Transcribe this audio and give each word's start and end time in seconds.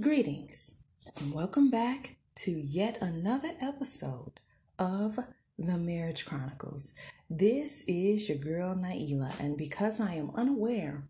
Greetings 0.00 0.82
and 1.18 1.34
welcome 1.34 1.68
back 1.68 2.16
to 2.36 2.52
yet 2.52 2.96
another 3.02 3.50
episode 3.60 4.40
of 4.78 5.18
the 5.58 5.76
Marriage 5.76 6.24
Chronicles. 6.24 6.94
This 7.28 7.84
is 7.86 8.26
your 8.26 8.38
girl 8.38 8.74
Nailah, 8.74 9.38
and 9.40 9.58
because 9.58 10.00
I 10.00 10.14
am 10.14 10.30
unaware 10.34 11.02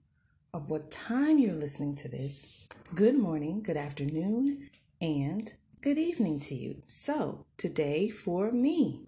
of 0.53 0.71
what 0.71 0.91
time 0.91 1.39
you're 1.39 1.53
listening 1.53 1.95
to 1.97 2.09
this, 2.09 2.69
good 2.93 3.17
morning, 3.17 3.63
good 3.63 3.77
afternoon, 3.77 4.71
and 5.01 5.53
good 5.83 5.99
evening 5.99 6.41
to 6.41 6.57
you. 6.57 6.83
So, 6.89 7.47
today 7.59 8.09
for 8.09 8.51
me 8.51 9.07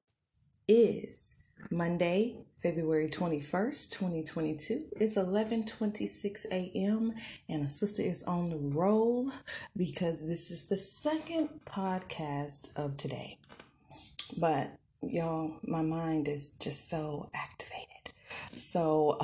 is 0.68 1.41
Monday, 1.72 2.36
February 2.56 3.08
21st, 3.08 3.92
2022. 3.92 4.88
It's 5.00 5.16
11:26 5.16 6.44
a.m. 6.52 7.14
and 7.48 7.64
a 7.64 7.68
sister 7.70 8.02
is 8.02 8.22
on 8.24 8.50
the 8.50 8.58
roll 8.58 9.32
because 9.74 10.28
this 10.28 10.50
is 10.50 10.68
the 10.68 10.76
second 10.76 11.48
podcast 11.64 12.78
of 12.78 12.98
today. 12.98 13.38
But 14.38 14.70
y'all, 15.00 15.60
my 15.62 15.80
mind 15.80 16.28
is 16.28 16.52
just 16.54 16.90
so 16.90 17.30
activated. 17.34 18.12
So 18.54 19.16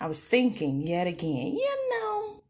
I 0.00 0.08
was 0.08 0.20
thinking 0.22 0.84
yet 0.88 1.06
again, 1.06 1.56
you 1.56 1.76
know, 1.92 2.42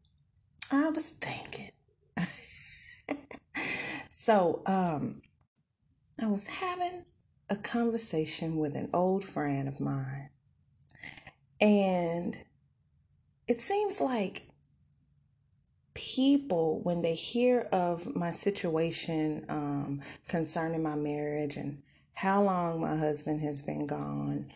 I 0.71 0.89
was 0.89 1.11
thinking. 1.11 1.69
so 4.09 4.63
um 4.65 5.21
I 6.21 6.25
was 6.27 6.47
having 6.47 7.05
a 7.49 7.55
conversation 7.55 8.57
with 8.57 8.75
an 8.75 8.89
old 8.93 9.23
friend 9.23 9.67
of 9.67 9.79
mine. 9.79 10.29
And 11.59 12.37
it 13.47 13.59
seems 13.59 13.99
like 13.99 14.43
people, 15.93 16.81
when 16.83 17.01
they 17.01 17.15
hear 17.15 17.67
of 17.71 18.15
my 18.15 18.31
situation 18.31 19.45
um, 19.49 20.01
concerning 20.27 20.83
my 20.83 20.95
marriage 20.95 21.57
and 21.57 21.81
how 22.13 22.43
long 22.43 22.81
my 22.81 22.95
husband 22.95 23.41
has 23.41 23.61
been 23.61 23.87
gone 23.87 24.47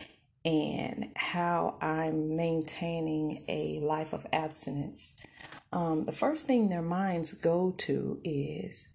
and 0.45 1.05
how 1.15 1.77
I'm 1.81 2.37
maintaining 2.37 3.43
a 3.47 3.79
life 3.81 4.13
of 4.13 4.25
abstinence, 4.31 5.19
um, 5.71 6.05
the 6.05 6.11
first 6.11 6.45
thing 6.45 6.69
their 6.69 6.81
minds 6.81 7.33
go 7.33 7.73
to 7.79 8.19
is 8.23 8.92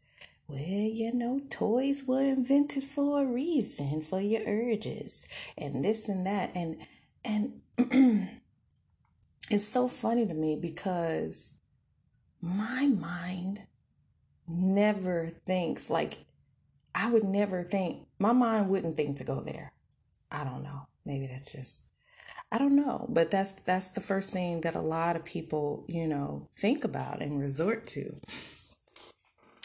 well, 0.48 0.58
you 0.58 1.12
know, 1.12 1.42
toys 1.50 2.04
were 2.08 2.22
invented 2.22 2.82
for 2.82 3.22
a 3.22 3.26
reason, 3.26 4.00
for 4.00 4.20
your 4.20 4.40
urges, 4.46 5.28
and 5.58 5.84
this 5.84 6.08
and 6.08 6.24
that. 6.26 6.50
And 6.54 6.78
and 7.22 7.60
it's 9.50 9.68
so 9.68 9.88
funny 9.88 10.26
to 10.26 10.32
me 10.32 10.58
because 10.60 11.60
my 12.40 12.86
mind 12.86 13.60
never 14.48 15.26
thinks 15.26 15.90
like 15.90 16.14
I 16.94 17.12
would 17.12 17.24
never 17.24 17.62
think 17.62 18.06
my 18.18 18.32
mind 18.32 18.70
wouldn't 18.70 18.96
think 18.96 19.18
to 19.18 19.24
go 19.24 19.42
there. 19.44 19.72
I 20.32 20.44
don't 20.44 20.62
know. 20.62 20.88
Maybe 21.04 21.26
that's 21.26 21.52
just 21.52 21.84
I 22.50 22.56
don't 22.56 22.74
know, 22.76 23.06
but 23.10 23.30
that's 23.30 23.52
that's 23.52 23.90
the 23.90 24.00
first 24.00 24.32
thing 24.32 24.62
that 24.62 24.74
a 24.74 24.80
lot 24.80 25.14
of 25.14 25.26
people, 25.26 25.84
you 25.88 26.08
know, 26.08 26.48
think 26.56 26.84
about 26.84 27.20
and 27.20 27.38
resort 27.38 27.86
to. 27.88 28.10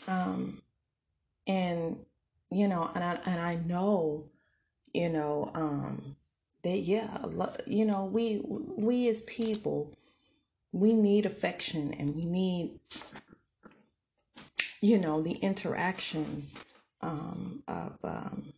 Um 0.10 0.60
and 1.48 1.98
you 2.52 2.68
know 2.68 2.90
and 2.94 3.04
I, 3.04 3.20
and 3.26 3.40
I 3.40 3.56
know 3.56 4.30
you 4.94 5.10
know 5.10 5.52
um 5.54 6.16
that 6.64 6.80
yeah 6.80 7.26
you 7.68 7.86
know 7.86 8.06
we 8.06 8.42
we 8.78 9.10
as 9.10 9.22
people 9.22 9.94
we 10.72 10.94
need 10.94 11.26
affection 11.26 11.94
and 12.00 12.16
we 12.16 12.26
need 12.26 12.80
you 14.82 14.98
know 14.98 15.22
the 15.22 15.38
interaction 15.42 16.44
um 17.02 17.64
of 17.68 17.98
um 18.04 18.54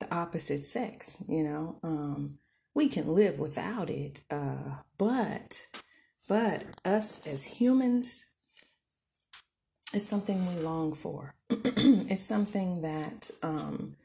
the 0.00 0.14
opposite 0.14 0.64
sex 0.64 1.22
you 1.28 1.42
know 1.42 1.78
um 1.82 2.38
we 2.74 2.88
can 2.88 3.06
live 3.08 3.38
without 3.38 3.90
it 3.90 4.20
uh 4.30 4.76
but 4.98 5.66
but 6.28 6.64
us 6.84 7.26
as 7.26 7.44
humans 7.44 8.31
it's 9.94 10.06
something 10.06 10.38
we 10.46 10.62
long 10.62 10.94
for. 10.94 11.34
it's 11.50 12.22
something 12.22 12.82
that 12.82 13.30
um, 13.42 13.96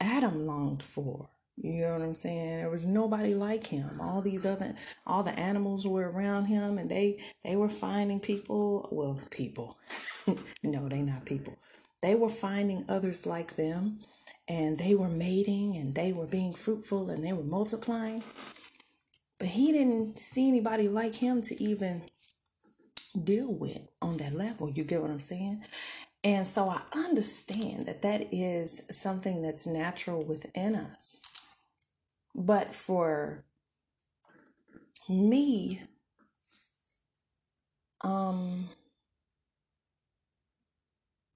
Adam 0.00 0.46
longed 0.46 0.82
for. 0.82 1.28
You 1.56 1.82
know 1.82 1.92
what 1.92 2.02
I'm 2.02 2.14
saying? 2.14 2.58
There 2.58 2.70
was 2.70 2.86
nobody 2.86 3.34
like 3.34 3.66
him. 3.66 3.88
All 4.00 4.22
these 4.22 4.46
other, 4.46 4.74
all 5.06 5.22
the 5.22 5.38
animals 5.38 5.86
were 5.86 6.10
around 6.10 6.46
him, 6.46 6.78
and 6.78 6.90
they 6.90 7.18
they 7.44 7.56
were 7.56 7.68
finding 7.68 8.20
people. 8.20 8.88
Well, 8.90 9.20
people. 9.30 9.76
no, 10.62 10.88
they 10.88 11.02
not 11.02 11.26
people. 11.26 11.58
They 12.00 12.14
were 12.14 12.30
finding 12.30 12.84
others 12.88 13.26
like 13.26 13.56
them, 13.56 13.98
and 14.48 14.78
they 14.78 14.94
were 14.94 15.08
mating, 15.08 15.76
and 15.76 15.94
they 15.94 16.12
were 16.12 16.26
being 16.26 16.52
fruitful, 16.54 17.10
and 17.10 17.22
they 17.22 17.32
were 17.32 17.44
multiplying. 17.44 18.22
But 19.38 19.48
he 19.48 19.72
didn't 19.72 20.18
see 20.18 20.48
anybody 20.48 20.88
like 20.88 21.16
him 21.16 21.42
to 21.42 21.62
even 21.62 22.02
deal 23.12 23.52
with 23.52 23.88
on 24.00 24.16
that 24.18 24.34
level. 24.34 24.70
You 24.70 24.84
get 24.84 25.00
what 25.00 25.10
I'm 25.10 25.20
saying? 25.20 25.62
And 26.24 26.46
so 26.46 26.68
I 26.68 26.80
understand 26.94 27.86
that 27.86 28.02
that 28.02 28.28
is 28.32 28.86
something 28.90 29.42
that's 29.42 29.66
natural 29.66 30.24
within 30.26 30.74
us. 30.74 31.20
But 32.34 32.74
for 32.74 33.44
me, 35.08 35.82
um, 38.02 38.70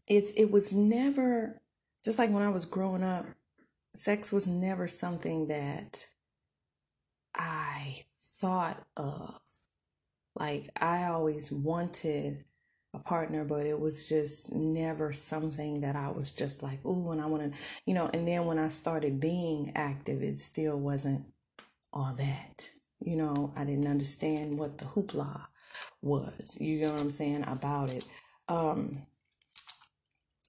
it's 0.07 0.33
it 0.33 0.51
was 0.51 0.73
never 0.73 1.61
just 2.05 2.19
like 2.19 2.31
when 2.31 2.43
I 2.43 2.51
was 2.51 2.65
growing 2.65 3.03
up, 3.03 3.27
sex 3.95 4.33
was 4.33 4.47
never 4.47 4.87
something 4.87 5.49
that 5.49 6.07
I 7.35 7.97
thought 8.41 8.87
of 8.97 9.41
like 10.39 10.69
I 10.81 11.05
always 11.05 11.51
wanted 11.53 12.45
a 12.95 12.99
partner, 12.99 13.45
but 13.45 13.67
it 13.67 13.79
was 13.79 14.09
just 14.09 14.53
never 14.55 15.13
something 15.13 15.81
that 15.83 15.97
I 15.97 16.11
was 16.11 16.31
just 16.31 16.63
like, 16.63 16.85
ooh, 16.85 17.13
and 17.13 17.21
I 17.21 17.27
want 17.27 17.53
to, 17.53 17.59
you 17.85 17.95
know. 17.95 18.09
And 18.13 18.27
then 18.27 18.47
when 18.47 18.59
I 18.59 18.69
started 18.69 19.21
being 19.21 19.73
active, 19.75 20.23
it 20.23 20.39
still 20.39 20.79
wasn't 20.79 21.27
all 21.93 22.15
that. 22.17 22.71
You 23.01 23.17
know, 23.17 23.53
I 23.57 23.65
didn't 23.65 23.87
understand 23.87 24.59
what 24.59 24.79
the 24.79 24.87
hoopla 24.87 25.47
was. 26.03 26.59
You 26.61 26.83
know 26.83 26.93
what 26.93 27.03
I'm 27.03 27.11
saying 27.11 27.45
about 27.47 27.93
it. 27.93 28.07
Um, 28.49 29.07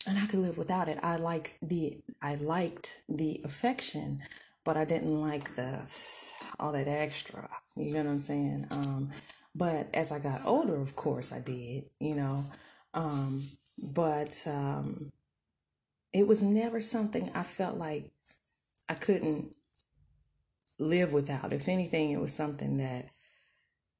and 0.07 0.17
I 0.17 0.25
could 0.25 0.39
live 0.39 0.57
without 0.57 0.87
it. 0.87 0.97
I 1.03 1.17
like 1.17 1.57
the 1.61 2.01
I 2.21 2.35
liked 2.35 3.01
the 3.09 3.41
affection, 3.43 4.21
but 4.63 4.77
I 4.77 4.85
didn't 4.85 5.19
like 5.21 5.55
the 5.55 5.85
all 6.59 6.71
that 6.71 6.87
extra. 6.87 7.47
You 7.75 7.93
know 7.93 8.03
what 8.03 8.11
I'm 8.11 8.19
saying? 8.19 8.67
Um, 8.71 9.11
but 9.57 9.87
as 9.93 10.11
I 10.11 10.19
got 10.19 10.45
older, 10.45 10.75
of 10.75 10.95
course, 10.95 11.33
I 11.33 11.39
did, 11.41 11.85
you 11.99 12.15
know. 12.15 12.43
Um, 12.93 13.41
but 13.95 14.37
um, 14.47 15.11
it 16.13 16.27
was 16.27 16.43
never 16.43 16.81
something 16.81 17.29
I 17.33 17.43
felt 17.43 17.77
like 17.77 18.11
I 18.89 18.93
couldn't 18.93 19.53
live 20.79 21.13
without. 21.13 21.53
If 21.53 21.67
anything, 21.67 22.11
it 22.11 22.19
was 22.19 22.33
something 22.33 22.77
that 22.77 23.05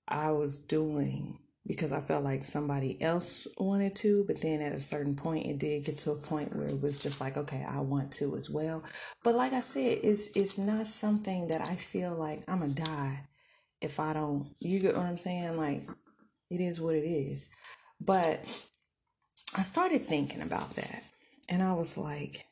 I 0.08 0.32
was 0.32 0.60
doing 0.60 1.38
because 1.66 1.92
I 1.92 2.00
felt 2.00 2.24
like 2.24 2.44
somebody 2.44 3.02
else 3.02 3.46
wanted 3.58 3.94
to, 3.98 4.24
but 4.26 4.42
then 4.42 4.62
at 4.62 4.72
a 4.72 4.80
certain 4.80 5.16
point 5.16 5.48
it 5.48 5.60
did 5.60 5.84
get 5.84 5.98
to 6.00 6.12
a 6.12 6.16
point 6.16 6.56
where 6.56 6.68
it 6.68 6.82
was 6.82 6.98
just 6.98 7.20
like, 7.20 7.36
okay, 7.36 7.66
I 7.68 7.82
want 7.82 8.14
to 8.14 8.38
as 8.38 8.50
well. 8.50 8.84
But 9.24 9.36
like 9.36 9.52
I 9.52 9.60
said, 9.60 10.00
it's 10.02 10.30
it's 10.36 10.58
not 10.58 10.88
something 10.88 11.50
that 11.50 11.62
I 11.62 11.76
feel 11.76 12.16
like 12.16 12.40
I'm 12.48 12.60
gonna 12.60 12.74
die 12.74 13.28
if 13.82 14.00
I 14.00 14.14
don't, 14.14 14.48
you 14.60 14.80
get 14.80 14.96
what 14.96 15.06
I'm 15.06 15.18
saying? 15.18 15.58
Like, 15.58 15.84
it 16.50 16.62
is 16.62 16.80
what 16.80 16.96
it 16.96 17.06
is. 17.06 17.50
But 18.00 18.40
I 19.56 19.62
started 19.62 20.02
thinking 20.02 20.42
about 20.42 20.70
that 20.72 21.02
and 21.50 21.64
I 21.64 21.74
was 21.74 21.98
like, 21.98 22.46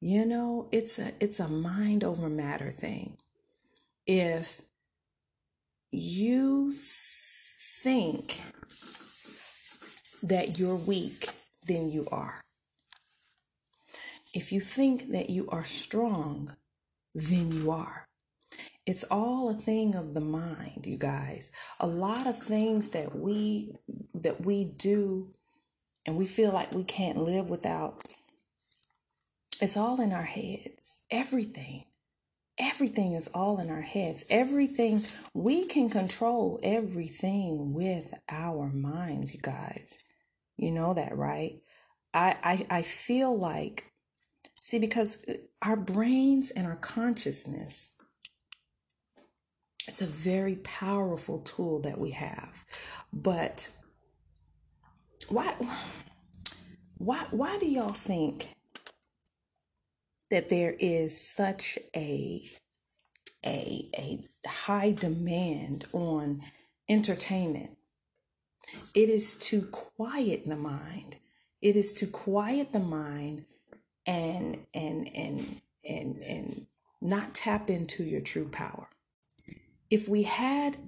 you 0.00 0.26
know, 0.26 0.68
it's 0.72 0.98
a 0.98 1.12
it's 1.20 1.38
a 1.38 1.48
mind 1.48 2.02
over 2.02 2.28
matter 2.28 2.70
thing. 2.70 3.16
If 4.04 4.62
you 5.92 6.72
think 6.74 8.40
that 10.24 10.58
you're 10.58 10.76
weak, 10.76 11.28
then 11.68 11.90
you 11.90 12.06
are. 12.10 12.40
If 14.34 14.50
you 14.50 14.60
think 14.60 15.10
that 15.12 15.30
you 15.30 15.46
are 15.50 15.64
strong, 15.64 16.56
then 17.14 17.52
you 17.52 17.70
are. 17.70 18.08
It's 18.86 19.04
all 19.10 19.50
a 19.50 19.54
thing 19.54 19.94
of 19.94 20.14
the 20.14 20.20
mind, 20.20 20.86
you 20.86 20.98
guys. 20.98 21.52
A 21.80 21.86
lot 21.86 22.26
of 22.26 22.38
things 22.38 22.90
that 22.90 23.14
we 23.16 23.74
that 24.14 24.44
we 24.44 24.72
do 24.78 25.34
and 26.06 26.16
we 26.18 26.26
feel 26.26 26.52
like 26.52 26.72
we 26.72 26.84
can't 26.84 27.18
live 27.18 27.50
without 27.50 28.00
it's 29.60 29.76
all 29.76 30.00
in 30.00 30.12
our 30.12 30.24
heads. 30.24 31.02
Everything. 31.10 31.84
everything 32.58 33.14
is 33.14 33.28
all 33.34 33.60
in 33.60 33.70
our 33.70 33.82
heads. 33.82 34.24
Everything, 34.30 35.00
we 35.34 35.66
can 35.66 35.88
control 35.90 36.60
everything 36.62 37.74
with 37.74 38.14
our 38.30 38.72
minds, 38.72 39.34
you 39.34 39.40
guys. 39.42 39.98
You 40.56 40.72
know 40.72 40.94
that, 40.94 41.16
right? 41.16 41.60
I, 42.14 42.36
I, 42.42 42.78
I 42.78 42.82
feel 42.82 43.38
like, 43.38 43.92
see, 44.60 44.78
because 44.78 45.26
our 45.66 45.76
brains 45.80 46.52
and 46.52 46.66
our 46.66 46.76
consciousness, 46.76 47.96
it's 49.92 50.00
a 50.00 50.06
very 50.06 50.56
powerful 50.56 51.40
tool 51.40 51.82
that 51.82 51.98
we 51.98 52.12
have. 52.12 52.64
But 53.12 53.70
why, 55.28 55.54
why, 56.96 57.26
why 57.30 57.58
do 57.60 57.66
y'all 57.66 57.90
think 57.90 58.48
that 60.30 60.48
there 60.48 60.74
is 60.78 61.20
such 61.20 61.78
a 61.94 62.40
a 63.44 63.84
a 63.98 64.18
high 64.48 64.92
demand 64.92 65.84
on 65.92 66.40
entertainment. 66.88 67.76
It 68.94 69.10
is 69.10 69.36
to 69.50 69.66
quiet 69.70 70.46
the 70.46 70.56
mind. 70.56 71.16
It 71.60 71.76
is 71.76 71.92
to 71.94 72.06
quiet 72.06 72.72
the 72.72 72.80
mind 72.80 73.44
and 74.06 74.56
and 74.74 75.06
and 75.14 75.60
and 75.84 76.16
and 76.16 76.66
not 77.02 77.34
tap 77.34 77.68
into 77.68 78.04
your 78.04 78.22
true 78.22 78.48
power. 78.48 78.88
If 79.92 80.08
we 80.08 80.22
had 80.22 80.78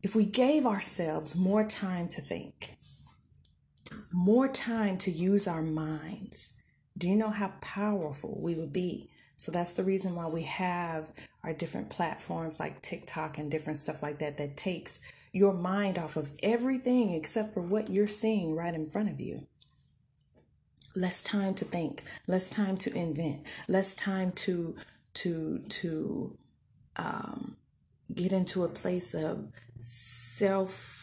if 0.00 0.14
we 0.14 0.24
gave 0.24 0.64
ourselves 0.64 1.34
more 1.34 1.64
time 1.66 2.06
to 2.06 2.20
think, 2.20 2.76
more 4.14 4.46
time 4.46 4.96
to 4.98 5.10
use 5.10 5.48
our 5.48 5.62
minds, 5.62 6.62
do 6.96 7.08
you 7.08 7.16
know 7.16 7.30
how 7.30 7.52
powerful 7.60 8.40
we 8.40 8.54
would 8.54 8.72
be? 8.72 9.08
So 9.36 9.50
that's 9.50 9.72
the 9.72 9.82
reason 9.82 10.14
why 10.14 10.28
we 10.28 10.42
have 10.42 11.10
our 11.42 11.52
different 11.52 11.90
platforms 11.90 12.60
like 12.60 12.80
TikTok 12.80 13.38
and 13.38 13.50
different 13.50 13.80
stuff 13.80 14.04
like 14.04 14.20
that 14.20 14.38
that 14.38 14.56
takes 14.56 15.00
your 15.32 15.52
mind 15.52 15.98
off 15.98 16.16
of 16.16 16.30
everything 16.44 17.14
except 17.14 17.52
for 17.52 17.60
what 17.60 17.90
you're 17.90 18.06
seeing 18.06 18.54
right 18.54 18.72
in 18.72 18.88
front 18.88 19.10
of 19.10 19.18
you. 19.18 19.48
Less 20.94 21.22
time 21.22 21.54
to 21.54 21.64
think, 21.64 22.04
less 22.28 22.48
time 22.48 22.76
to 22.76 22.94
invent, 22.94 23.48
less 23.66 23.96
time 23.96 24.30
to 24.46 24.76
to 25.14 25.58
to 25.70 26.38
um, 26.94 27.56
get 28.14 28.32
into 28.32 28.64
a 28.64 28.68
place 28.68 29.14
of 29.14 29.48
self 29.78 31.02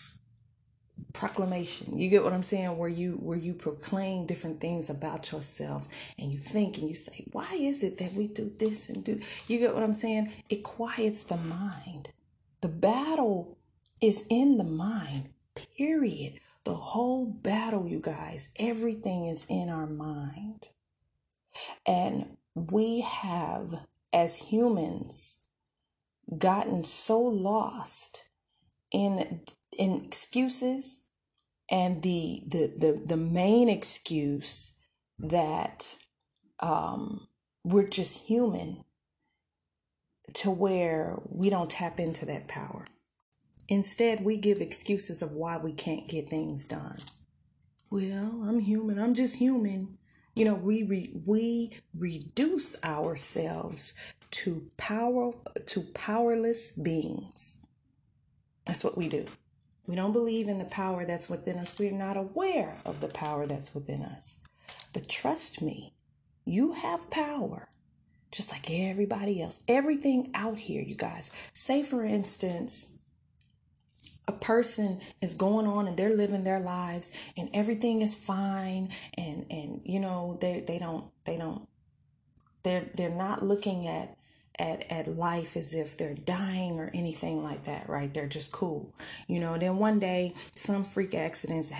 proclamation 1.13 1.97
you 1.97 2.09
get 2.09 2.23
what 2.23 2.33
i'm 2.33 2.41
saying? 2.41 2.77
Where 2.77 2.89
you 2.89 3.13
where 3.13 3.37
you 3.37 3.53
proclaim 3.53 4.25
different 4.25 4.61
things 4.61 4.89
about 4.89 5.31
yourself 5.31 6.13
and 6.17 6.31
you 6.31 6.37
think 6.37 6.77
and 6.77 6.87
you 6.87 6.95
say 6.95 7.25
why 7.31 7.49
is 7.59 7.83
it 7.83 7.97
that 7.99 8.13
we 8.13 8.27
do 8.27 8.51
this 8.59 8.89
and 8.89 9.03
do 9.03 9.19
you 9.47 9.59
get 9.59 9.73
what 9.73 9.83
i'm 9.83 9.93
saying? 9.93 10.31
It 10.49 10.63
quiets 10.63 11.23
the 11.23 11.37
mind. 11.37 12.09
The 12.61 12.69
battle 12.69 13.57
is 14.01 14.25
in 14.29 14.57
the 14.57 14.63
mind 14.63 15.29
period. 15.77 16.39
The 16.63 16.75
whole 16.75 17.25
battle 17.25 17.87
you 17.87 18.01
guys 18.01 18.53
everything 18.59 19.25
is 19.25 19.45
in 19.49 19.69
our 19.69 19.87
mind. 19.87 20.69
And 21.87 22.37
we 22.53 23.01
have 23.01 23.85
as 24.13 24.37
humans 24.37 25.38
gotten 26.37 26.83
so 26.83 27.19
lost 27.19 28.25
in 28.91 29.41
in 29.77 30.03
excuses 30.05 31.05
and 31.69 32.01
the 32.01 32.41
the 32.47 32.75
the, 32.77 33.05
the 33.07 33.17
main 33.17 33.69
excuse 33.69 34.79
that 35.19 35.95
um, 36.59 37.27
we're 37.63 37.87
just 37.87 38.27
human 38.27 38.83
to 40.35 40.51
where 40.51 41.17
we 41.29 41.49
don't 41.49 41.71
tap 41.71 41.99
into 41.99 42.25
that 42.25 42.47
power. 42.47 42.85
Instead, 43.67 44.23
we 44.23 44.37
give 44.37 44.61
excuses 44.61 45.21
of 45.21 45.31
why 45.31 45.57
we 45.57 45.73
can't 45.73 46.09
get 46.09 46.27
things 46.27 46.65
done. 46.65 46.97
Well, 47.91 48.43
I'm 48.47 48.59
human. 48.59 48.99
I'm 48.99 49.13
just 49.13 49.37
human. 49.37 49.97
You 50.35 50.45
know, 50.45 50.55
we 50.55 50.83
re, 50.83 51.11
we 51.25 51.71
reduce 51.93 52.83
ourselves 52.83 53.93
to 54.31 54.69
power 54.77 55.31
to 55.65 55.81
powerless 55.93 56.71
beings. 56.71 57.65
That's 58.65 58.83
what 58.83 58.97
we 58.97 59.09
do. 59.09 59.25
We 59.87 59.95
don't 59.95 60.13
believe 60.13 60.47
in 60.47 60.59
the 60.59 60.65
power 60.65 61.05
that's 61.05 61.29
within 61.29 61.57
us. 61.57 61.79
We're 61.79 61.91
not 61.91 62.17
aware 62.17 62.79
of 62.85 63.01
the 63.01 63.07
power 63.09 63.47
that's 63.47 63.73
within 63.73 64.01
us. 64.01 64.45
But 64.93 65.09
trust 65.09 65.61
me, 65.61 65.93
you 66.45 66.73
have 66.73 67.09
power 67.09 67.69
just 68.31 68.51
like 68.51 68.69
everybody 68.69 69.41
else. 69.41 69.63
Everything 69.67 70.31
out 70.35 70.57
here, 70.57 70.83
you 70.83 70.95
guys. 70.95 71.31
Say, 71.53 71.81
for 71.81 72.05
instance, 72.05 72.99
a 74.27 74.31
person 74.31 74.99
is 75.21 75.33
going 75.33 75.65
on 75.65 75.87
and 75.87 75.97
they're 75.97 76.15
living 76.15 76.43
their 76.43 76.59
lives 76.59 77.31
and 77.35 77.49
everything 77.51 78.03
is 78.03 78.15
fine 78.15 78.89
and 79.17 79.43
and 79.49 79.81
you 79.83 79.99
know 79.99 80.37
they 80.39 80.63
they 80.67 80.77
don't 80.77 81.09
they 81.25 81.35
don't 81.35 81.67
they're 82.63 82.85
they're 82.95 83.09
not 83.09 83.41
looking 83.41 83.87
at 83.87 84.15
at, 84.59 84.91
at 84.91 85.07
life 85.07 85.55
as 85.55 85.73
if 85.73 85.97
they're 85.97 86.15
dying 86.25 86.79
or 86.79 86.91
anything 86.93 87.41
like 87.41 87.63
that, 87.63 87.87
right? 87.87 88.13
They're 88.13 88.27
just 88.27 88.51
cool, 88.51 88.93
you 89.27 89.39
know. 89.39 89.57
then 89.57 89.77
one 89.77 89.99
day, 89.99 90.33
some 90.53 90.83
freak 90.83 91.15
accidents, 91.15 91.71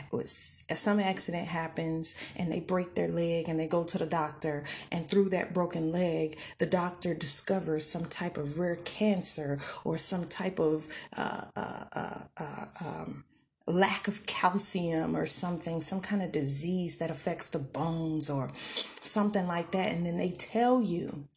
some 0.76 1.00
accident 1.00 1.48
happens, 1.48 2.16
and 2.38 2.52
they 2.52 2.62
break 2.62 2.96
their 2.96 3.10
leg, 3.10 3.50
and 3.50 3.60
they 3.60 3.68
go 3.68 3.84
to 3.84 3.98
the 3.98 4.06
doctor, 4.06 4.64
and 4.92 5.06
through 5.06 5.30
that 5.30 5.54
broken 5.54 5.92
leg, 5.92 6.38
the 6.58 6.66
doctor 6.66 7.14
discovers 7.14 7.86
some 7.86 8.06
type 8.06 8.38
of 8.38 8.58
rare 8.58 8.78
cancer 8.78 9.60
or 9.84 9.98
some 9.98 10.28
type 10.28 10.60
of 10.60 10.88
uh, 11.18 11.42
uh, 11.56 11.84
uh, 11.94 12.20
uh 12.40 12.66
um, 12.86 13.24
lack 13.68 14.08
of 14.08 14.26
calcium 14.26 15.16
or 15.16 15.26
something, 15.26 15.82
some 15.82 16.02
kind 16.02 16.22
of 16.22 16.32
disease 16.32 16.98
that 16.98 17.12
affects 17.12 17.50
the 17.50 17.60
bones 17.60 18.30
or 18.30 18.50
something 18.56 19.48
like 19.48 19.72
that, 19.72 19.92
and 19.92 20.06
then 20.06 20.18
they 20.18 20.32
tell 20.32 20.82
you 20.82 21.28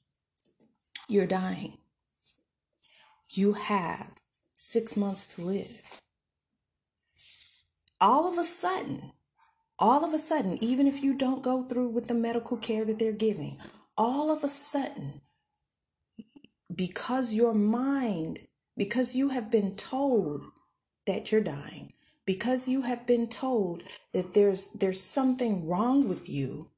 you're 1.12 1.26
dying. 1.26 1.78
You 3.30 3.52
have 3.52 4.14
six 4.54 4.96
months 4.96 5.36
to 5.36 5.42
live. 5.42 6.00
All 8.00 8.30
of 8.30 8.38
a 8.38 8.44
sudden, 8.44 9.12
all 9.78 10.04
of 10.04 10.12
a 10.12 10.18
sudden, 10.18 10.58
even 10.62 10.86
if 10.86 11.02
you 11.02 11.16
don't 11.16 11.42
go 11.42 11.62
through 11.62 11.90
with 11.90 12.08
the 12.08 12.14
medical 12.14 12.56
care 12.56 12.84
that 12.84 12.98
they're 12.98 13.12
giving, 13.12 13.58
all 13.96 14.30
of 14.30 14.42
a 14.42 14.48
sudden, 14.48 15.20
because 16.74 17.34
your 17.34 17.54
mind, 17.54 18.38
because 18.76 19.14
you 19.14 19.28
have 19.30 19.50
been 19.50 19.76
told 19.76 20.42
that 21.06 21.30
you're 21.30 21.42
dying, 21.42 21.92
because 22.26 22.68
you 22.68 22.82
have 22.82 23.06
been 23.06 23.28
told 23.28 23.82
that 24.14 24.34
there's 24.34 24.72
there's 24.72 25.00
something 25.00 25.68
wrong 25.68 26.08
with 26.08 26.28
you, 26.28 26.70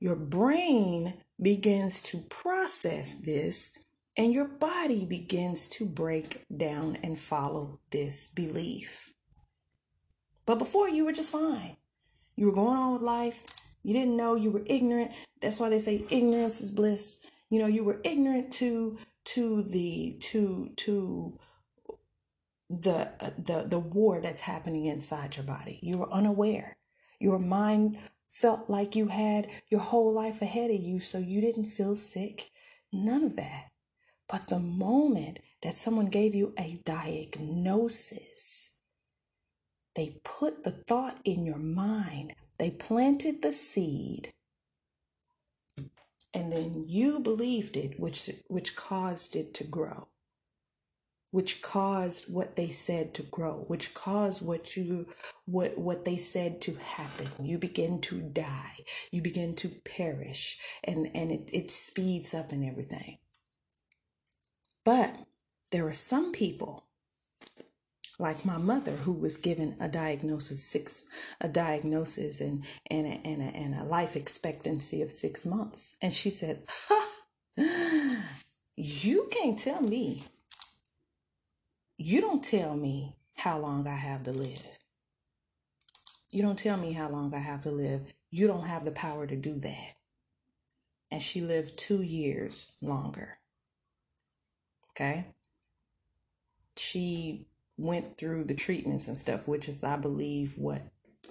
your 0.00 0.16
brain 0.16 1.14
begins 1.40 2.02
to 2.02 2.18
process 2.28 3.14
this 3.14 3.76
and 4.16 4.32
your 4.32 4.46
body 4.46 5.06
begins 5.06 5.68
to 5.68 5.86
break 5.86 6.44
down 6.54 6.96
and 7.02 7.18
follow 7.18 7.80
this 7.90 8.28
belief. 8.28 9.14
But 10.46 10.58
before 10.58 10.88
you 10.88 11.04
were 11.04 11.12
just 11.12 11.32
fine. 11.32 11.76
You 12.36 12.46
were 12.46 12.52
going 12.52 12.76
on 12.76 12.92
with 12.94 13.02
life. 13.02 13.44
You 13.82 13.92
didn't 13.92 14.16
know 14.16 14.34
you 14.34 14.50
were 14.50 14.62
ignorant. 14.66 15.12
That's 15.40 15.60
why 15.60 15.70
they 15.70 15.78
say 15.78 16.04
ignorance 16.10 16.60
is 16.60 16.70
bliss. 16.70 17.26
You 17.50 17.58
know, 17.58 17.66
you 17.66 17.84
were 17.84 18.00
ignorant 18.04 18.52
to 18.54 18.98
to 19.26 19.62
the 19.62 20.16
to 20.20 20.70
to 20.76 21.38
the 22.68 23.12
uh, 23.20 23.30
the 23.38 23.66
the 23.68 23.78
war 23.78 24.20
that's 24.20 24.40
happening 24.40 24.86
inside 24.86 25.36
your 25.36 25.46
body. 25.46 25.78
You 25.82 25.98
were 25.98 26.12
unaware. 26.12 26.76
Your 27.18 27.38
mind 27.38 27.98
felt 28.30 28.70
like 28.70 28.94
you 28.94 29.08
had 29.08 29.48
your 29.68 29.80
whole 29.80 30.14
life 30.14 30.40
ahead 30.40 30.70
of 30.70 30.80
you, 30.80 31.00
so 31.00 31.18
you 31.18 31.40
didn't 31.40 31.64
feel 31.64 31.96
sick. 31.96 32.50
None 32.92 33.24
of 33.24 33.36
that. 33.36 33.70
But 34.28 34.48
the 34.48 34.60
moment 34.60 35.40
that 35.62 35.76
someone 35.76 36.06
gave 36.06 36.34
you 36.34 36.54
a 36.58 36.80
diagnosis, 36.84 38.76
they 39.96 40.20
put 40.24 40.62
the 40.62 40.70
thought 40.70 41.18
in 41.24 41.44
your 41.44 41.58
mind, 41.58 42.34
they 42.58 42.70
planted 42.70 43.42
the 43.42 43.52
seed, 43.52 44.32
and 46.32 46.52
then 46.52 46.84
you 46.86 47.18
believed 47.20 47.76
it, 47.76 47.98
which, 47.98 48.30
which 48.48 48.76
caused 48.76 49.34
it 49.34 49.52
to 49.54 49.64
grow 49.64 50.09
which 51.30 51.62
caused 51.62 52.32
what 52.32 52.56
they 52.56 52.68
said 52.68 53.14
to 53.14 53.22
grow 53.22 53.64
which 53.68 53.94
caused 53.94 54.44
what 54.44 54.76
you 54.76 55.06
what 55.50 55.72
what 55.76 56.04
they 56.04 56.16
said 56.16 56.60
to 56.62 56.74
happen. 56.76 57.28
You 57.40 57.58
begin 57.58 58.00
to 58.02 58.20
die. 58.20 58.76
You 59.10 59.22
begin 59.22 59.56
to 59.56 59.70
perish. 59.96 60.58
And 60.84 61.06
and 61.14 61.30
it, 61.30 61.50
it 61.52 61.70
speeds 61.70 62.34
up 62.34 62.52
and 62.52 62.64
everything. 62.64 63.18
But 64.84 65.14
there 65.72 65.86
are 65.86 65.92
some 65.92 66.32
people 66.32 66.86
like 68.18 68.44
my 68.44 68.58
mother 68.58 68.92
who 68.92 69.12
was 69.14 69.38
given 69.38 69.76
a 69.80 69.88
diagnosis 69.88 70.50
of 70.50 70.60
six 70.60 71.04
a 71.40 71.48
diagnosis 71.48 72.40
and 72.40 72.64
and 72.90 73.06
a, 73.06 73.26
and 73.26 73.42
a, 73.42 73.56
and 73.56 73.74
a 73.74 73.84
life 73.84 74.14
expectancy 74.16 75.02
of 75.02 75.10
six 75.10 75.44
months. 75.44 75.96
And 76.02 76.12
she 76.12 76.30
said 76.30 76.62
ha 76.68 77.08
You 78.76 79.28
can't 79.32 79.58
tell 79.58 79.82
me. 79.82 80.24
You 82.02 82.22
don't 82.22 82.42
tell 82.42 82.78
me 82.78 83.14
how 83.36 83.58
long 83.58 83.86
I 83.86 83.94
have 83.94 84.22
to 84.22 84.32
live. 84.32 84.78
You 86.30 86.40
don't 86.40 86.58
tell 86.58 86.78
me 86.78 86.94
how 86.94 87.10
long 87.10 87.34
I 87.34 87.40
have 87.40 87.62
to 87.64 87.70
live. 87.70 88.14
You 88.30 88.46
don't 88.46 88.66
have 88.66 88.86
the 88.86 88.90
power 88.92 89.26
to 89.26 89.36
do 89.36 89.58
that. 89.58 89.92
And 91.12 91.20
she 91.20 91.42
lived 91.42 91.78
two 91.78 92.00
years 92.00 92.74
longer. 92.80 93.36
Okay? 94.92 95.26
She 96.78 97.48
went 97.76 98.16
through 98.16 98.44
the 98.44 98.54
treatments 98.54 99.06
and 99.06 99.16
stuff, 99.16 99.46
which 99.46 99.68
is, 99.68 99.84
I 99.84 99.98
believe, 99.98 100.54
what 100.56 100.80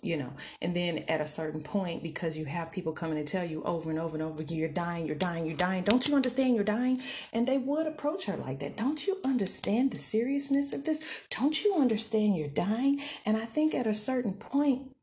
you 0.01 0.17
know 0.17 0.31
and 0.61 0.75
then 0.75 0.99
at 1.07 1.21
a 1.21 1.27
certain 1.27 1.61
point 1.61 2.01
because 2.03 2.37
you 2.37 2.45
have 2.45 2.71
people 2.71 2.93
coming 2.93 3.23
to 3.23 3.29
tell 3.29 3.45
you 3.45 3.61
over 3.63 3.89
and 3.89 3.99
over 3.99 4.15
and 4.15 4.23
over 4.23 4.43
you're 4.43 4.71
dying 4.71 5.05
you're 5.05 5.15
dying 5.15 5.45
you're 5.45 5.57
dying. 5.57 5.83
Don't 5.83 6.07
you 6.07 6.15
understand 6.15 6.55
you're 6.55 6.63
dying? 6.63 6.99
And 7.33 7.47
they 7.47 7.57
would 7.57 7.87
approach 7.87 8.25
her 8.25 8.37
like 8.37 8.59
that. 8.59 8.77
Don't 8.77 9.05
you 9.07 9.17
understand 9.25 9.91
the 9.91 9.97
seriousness 9.97 10.73
of 10.73 10.85
this? 10.85 11.27
Don't 11.29 11.63
you 11.63 11.75
understand 11.79 12.35
you're 12.35 12.49
dying? 12.49 12.99
And 13.25 13.37
i 13.37 13.45
think 13.45 13.73
at 13.73 13.87
a 13.87 13.93
certain 13.93 14.33
point 14.33 14.95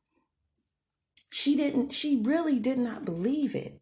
she 1.30 1.56
didn't 1.56 1.92
she 1.92 2.22
really 2.22 2.58
did 2.58 2.78
not 2.78 3.04
believe 3.04 3.54
it. 3.54 3.80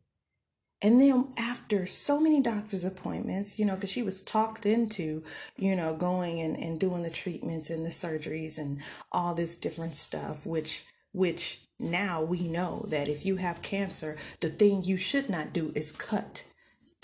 And 0.83 1.01
then 1.01 1.33
after 1.39 1.87
so 1.87 2.21
many 2.21 2.43
doctor's 2.43 2.85
appointments, 2.85 3.59
you 3.59 3.65
know, 3.65 3.75
because 3.75 3.91
she 3.91 4.03
was 4.03 4.21
talked 4.21 4.67
into, 4.67 5.23
you 5.57 5.75
know, 5.75 5.97
going 5.97 6.41
and, 6.41 6.57
and 6.59 6.79
doing 6.79 7.03
the 7.03 7.11
treatments 7.11 7.71
and 7.71 7.87
the 7.87 7.91
surgeries 7.91 8.59
and 8.59 8.81
all 9.11 9.35
this 9.35 9.57
different 9.57 9.95
stuff, 9.95 10.45
which 10.45 10.85
which 11.15 11.61
now 11.81 12.23
we 12.23 12.47
know 12.47 12.85
that 12.91 13.09
if 13.09 13.25
you 13.25 13.37
have 13.37 13.63
cancer, 13.63 14.19
the 14.41 14.49
thing 14.49 14.85
you 14.85 14.99
should 14.99 15.31
not 15.31 15.55
do 15.55 15.73
is 15.75 15.91
cut 15.91 16.45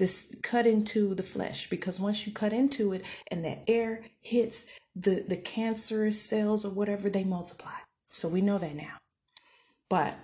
this 0.00 0.34
cut 0.42 0.66
into 0.66 1.14
the 1.14 1.22
flesh 1.22 1.68
because 1.68 2.00
once 2.00 2.26
you 2.26 2.32
cut 2.32 2.52
into 2.54 2.92
it 2.92 3.04
and 3.30 3.44
that 3.44 3.62
air 3.68 4.02
hits 4.22 4.78
the 4.96 5.24
the 5.28 5.36
cancerous 5.36 6.20
cells 6.20 6.64
or 6.64 6.70
whatever 6.70 7.08
they 7.08 7.22
multiply. 7.22 7.78
So 8.06 8.28
we 8.28 8.40
know 8.40 8.58
that 8.58 8.74
now. 8.74 8.96
But 9.88 10.16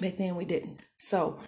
back 0.00 0.16
then 0.16 0.34
we 0.34 0.46
didn't. 0.46 0.82
So 0.98 1.38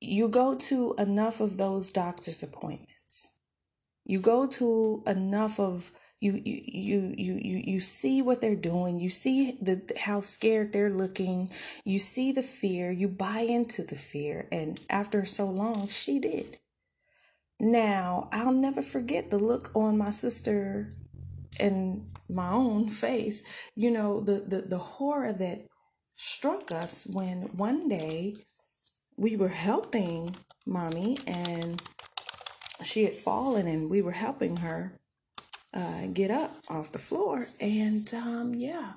you 0.00 0.28
go 0.28 0.54
to 0.54 0.94
enough 0.98 1.40
of 1.40 1.58
those 1.58 1.92
doctor's 1.92 2.42
appointments. 2.42 3.28
You 4.04 4.20
go 4.20 4.46
to 4.46 5.02
enough 5.06 5.60
of 5.60 5.90
you 6.22 6.40
you 6.44 7.14
you 7.18 7.34
you 7.34 7.62
you, 7.64 7.80
see 7.80 8.22
what 8.22 8.40
they're 8.40 8.54
doing. 8.54 9.00
You 9.00 9.10
see 9.10 9.58
the 9.60 9.82
how 9.98 10.20
scared 10.20 10.72
they're 10.72 10.88
looking. 10.88 11.50
You 11.84 11.98
see 11.98 12.30
the 12.30 12.42
fear. 12.42 12.92
You 12.92 13.08
buy 13.08 13.40
into 13.40 13.82
the 13.82 13.96
fear. 13.96 14.46
And 14.52 14.78
after 14.88 15.24
so 15.24 15.50
long 15.50 15.88
she 15.88 16.20
did. 16.20 16.58
Now 17.58 18.28
i'll 18.32 18.52
never 18.52 18.82
forget 18.82 19.30
the 19.30 19.38
look 19.38 19.74
on 19.74 19.98
my 19.98 20.12
sister 20.12 20.92
and 21.58 22.02
my 22.30 22.50
own 22.50 22.86
face. 22.86 23.42
You 23.74 23.90
know 23.90 24.20
the 24.20 24.44
the, 24.48 24.66
the 24.68 24.78
horror 24.78 25.32
that 25.32 25.66
struck 26.14 26.70
us 26.70 27.04
when 27.12 27.48
one 27.56 27.88
day 27.88 28.34
we 29.18 29.36
were 29.36 29.48
helping 29.48 30.36
mommy 30.66 31.18
and 31.26 31.82
she 32.84 33.04
had 33.04 33.14
fallen 33.14 33.66
and 33.66 33.90
we 33.90 34.02
were 34.02 34.12
helping 34.12 34.58
her 34.58 34.92
uh, 35.74 36.06
get 36.12 36.30
up 36.30 36.50
off 36.68 36.92
the 36.92 36.98
floor. 36.98 37.46
And 37.60 38.06
um, 38.14 38.54
yeah, 38.54 38.94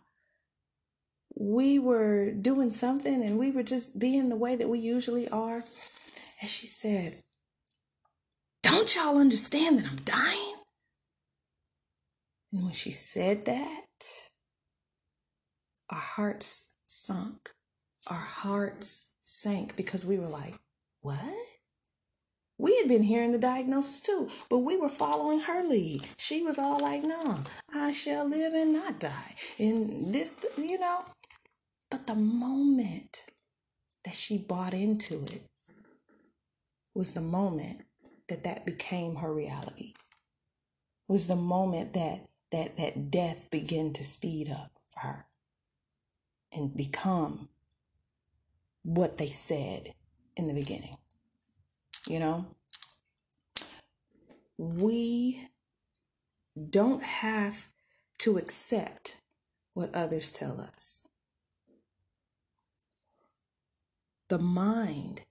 we 1.36 1.80
were 1.80 2.32
doing 2.32 2.72
something 2.72 3.24
and 3.24 3.38
we 3.38 3.52
were 3.52 3.64
just 3.64 4.00
being 4.00 4.30
the 4.30 4.38
way 4.38 4.56
that 4.56 4.70
we 4.70 4.80
usually 4.80 5.28
are. 5.30 5.62
And 6.42 6.50
she 6.50 6.68
said, 6.68 7.14
Don't 8.64 8.96
y'all 8.96 9.18
understand 9.18 9.80
that 9.80 9.90
I'm 9.90 10.04
dying? 10.04 10.56
And 12.52 12.64
when 12.64 12.74
she 12.74 12.92
said 12.92 13.46
that, 13.46 13.86
our 15.90 16.00
hearts 16.00 16.76
sunk. 16.86 17.50
Our 18.10 18.18
hearts 18.18 19.14
sank 19.24 19.76
because 19.76 20.06
we 20.06 20.20
were 20.20 20.30
like, 20.30 20.56
What? 21.02 21.20
We 22.58 22.78
had 22.78 22.88
been 22.88 23.04
hearing 23.04 23.32
the 23.32 23.40
diagnosis 23.40 24.00
too, 24.00 24.30
but 24.50 24.60
we 24.60 24.78
were 24.78 24.90
following 24.90 25.42
her 25.42 25.68
lead. 25.68 26.08
She 26.18 26.42
was 26.42 26.58
all 26.58 26.82
like, 26.82 27.04
no, 27.04 27.44
I 27.74 27.92
shall 27.92 28.30
live 28.30 28.54
and 28.54 28.72
not 28.72 29.00
die. 29.00 29.36
And 29.60 30.14
this, 30.14 30.46
you 30.58 30.80
know. 30.80 31.02
But 31.92 32.08
the 32.08 32.16
moment 32.16 33.26
that 34.06 34.16
she 34.16 34.38
bought 34.38 34.74
into 34.74 35.22
it 35.24 35.42
was 36.94 37.14
the 37.14 37.22
moment 37.22 37.82
that 38.30 38.44
that 38.44 38.66
became 38.66 39.16
her 39.16 39.34
reality. 39.34 39.94
Was 41.08 41.28
the 41.28 41.36
moment 41.36 41.94
that 41.94 42.26
that 42.52 42.78
that 42.78 43.12
death 43.12 43.50
began 43.52 43.92
to 43.94 44.04
speed 44.04 44.50
up 44.50 44.72
for 44.88 45.08
her 45.08 45.26
and 46.54 46.76
become 46.76 47.50
what 48.84 49.18
they 49.18 49.28
said 49.28 49.94
in 50.38 50.48
the 50.48 50.54
beginning. 50.54 50.98
You 52.08 52.20
know, 52.20 52.46
we 54.58 55.48
don't 56.70 57.04
have 57.04 57.68
to 58.20 58.38
accept 58.38 59.22
what 59.74 59.94
others 59.94 60.32
tell 60.32 60.62
us. 60.62 61.08
The 64.30 64.38
mind 64.38 65.22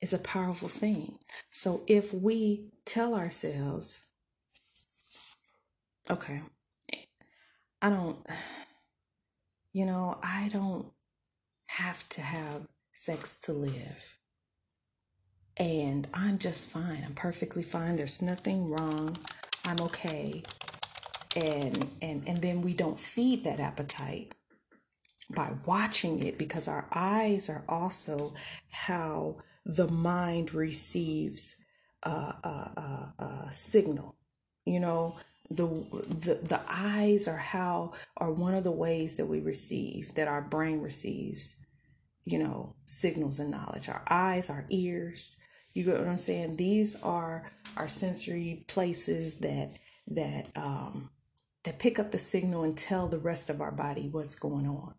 is 0.00 0.12
a 0.12 0.18
powerful 0.18 0.68
thing. 0.68 1.18
So 1.50 1.82
if 1.86 2.12
we 2.12 2.70
tell 2.84 3.14
ourselves, 3.14 4.06
okay, 6.10 6.40
I 7.80 7.90
don't, 7.90 8.18
you 9.72 9.86
know, 9.86 10.18
I 10.22 10.48
don't 10.52 10.90
have 11.68 12.08
to 12.10 12.22
have 12.22 12.66
sex 12.92 13.38
to 13.40 13.52
live 13.52 14.18
and 15.56 16.08
I'm 16.12 16.38
just 16.38 16.70
fine. 16.70 17.02
I'm 17.04 17.14
perfectly 17.14 17.62
fine. 17.62 17.96
There's 17.96 18.22
nothing 18.22 18.70
wrong. 18.70 19.16
I'm 19.64 19.80
okay. 19.80 20.42
And 21.36 21.86
and 22.02 22.26
and 22.28 22.42
then 22.42 22.62
we 22.62 22.74
don't 22.74 22.98
feed 22.98 23.44
that 23.44 23.60
appetite 23.60 24.34
by 25.34 25.52
watching 25.66 26.22
it 26.22 26.38
because 26.38 26.68
our 26.68 26.86
eyes 26.94 27.48
are 27.48 27.64
also 27.68 28.34
how 28.70 29.36
the 29.64 29.88
mind 29.88 30.54
receives 30.54 31.56
a, 32.02 32.10
a, 32.10 33.12
a, 33.18 33.24
a 33.24 33.48
signal. 33.50 34.16
You 34.66 34.80
know, 34.80 35.18
the, 35.50 35.66
the 35.66 36.46
the 36.48 36.60
eyes 36.68 37.28
are 37.28 37.38
how 37.38 37.92
are 38.16 38.32
one 38.32 38.54
of 38.54 38.64
the 38.64 38.72
ways 38.72 39.16
that 39.16 39.26
we 39.26 39.40
receive 39.40 40.14
that 40.14 40.28
our 40.28 40.42
brain 40.48 40.80
receives 40.80 41.66
you 42.24 42.38
know, 42.38 42.74
signals 42.86 43.38
and 43.38 43.50
knowledge. 43.50 43.88
Our 43.88 44.04
eyes, 44.08 44.50
our 44.50 44.66
ears. 44.70 45.40
You 45.74 45.84
get 45.84 45.98
what 45.98 46.08
I'm 46.08 46.16
saying? 46.16 46.56
These 46.56 47.02
are 47.02 47.50
our 47.76 47.88
sensory 47.88 48.64
places 48.68 49.40
that 49.40 49.76
that 50.08 50.50
um 50.56 51.10
that 51.64 51.78
pick 51.78 51.98
up 51.98 52.10
the 52.10 52.18
signal 52.18 52.62
and 52.62 52.76
tell 52.76 53.08
the 53.08 53.18
rest 53.18 53.50
of 53.50 53.60
our 53.60 53.72
body 53.72 54.08
what's 54.10 54.36
going 54.36 54.66
on. 54.66 54.94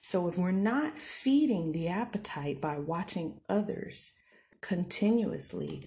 So 0.00 0.28
if 0.28 0.38
we're 0.38 0.52
not 0.52 0.98
feeding 0.98 1.72
the 1.72 1.88
appetite 1.88 2.60
by 2.60 2.78
watching 2.78 3.40
others 3.48 4.14
continuously 4.60 5.82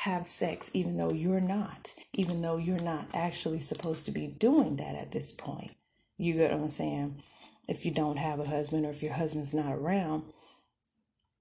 have 0.00 0.26
sex, 0.26 0.70
even 0.74 0.96
though 0.96 1.12
you're 1.12 1.40
not, 1.40 1.94
even 2.14 2.42
though 2.42 2.56
you're 2.56 2.82
not 2.82 3.06
actually 3.14 3.60
supposed 3.60 4.06
to 4.06 4.12
be 4.12 4.26
doing 4.26 4.76
that 4.76 4.96
at 4.96 5.12
this 5.12 5.32
point, 5.32 5.72
you 6.18 6.34
get 6.34 6.50
what 6.50 6.60
I'm 6.60 6.68
saying? 6.68 7.22
If 7.70 7.86
you 7.86 7.92
don't 7.92 8.18
have 8.18 8.40
a 8.40 8.44
husband 8.44 8.84
or 8.84 8.90
if 8.90 9.00
your 9.00 9.12
husband's 9.12 9.54
not 9.54 9.72
around, 9.72 10.24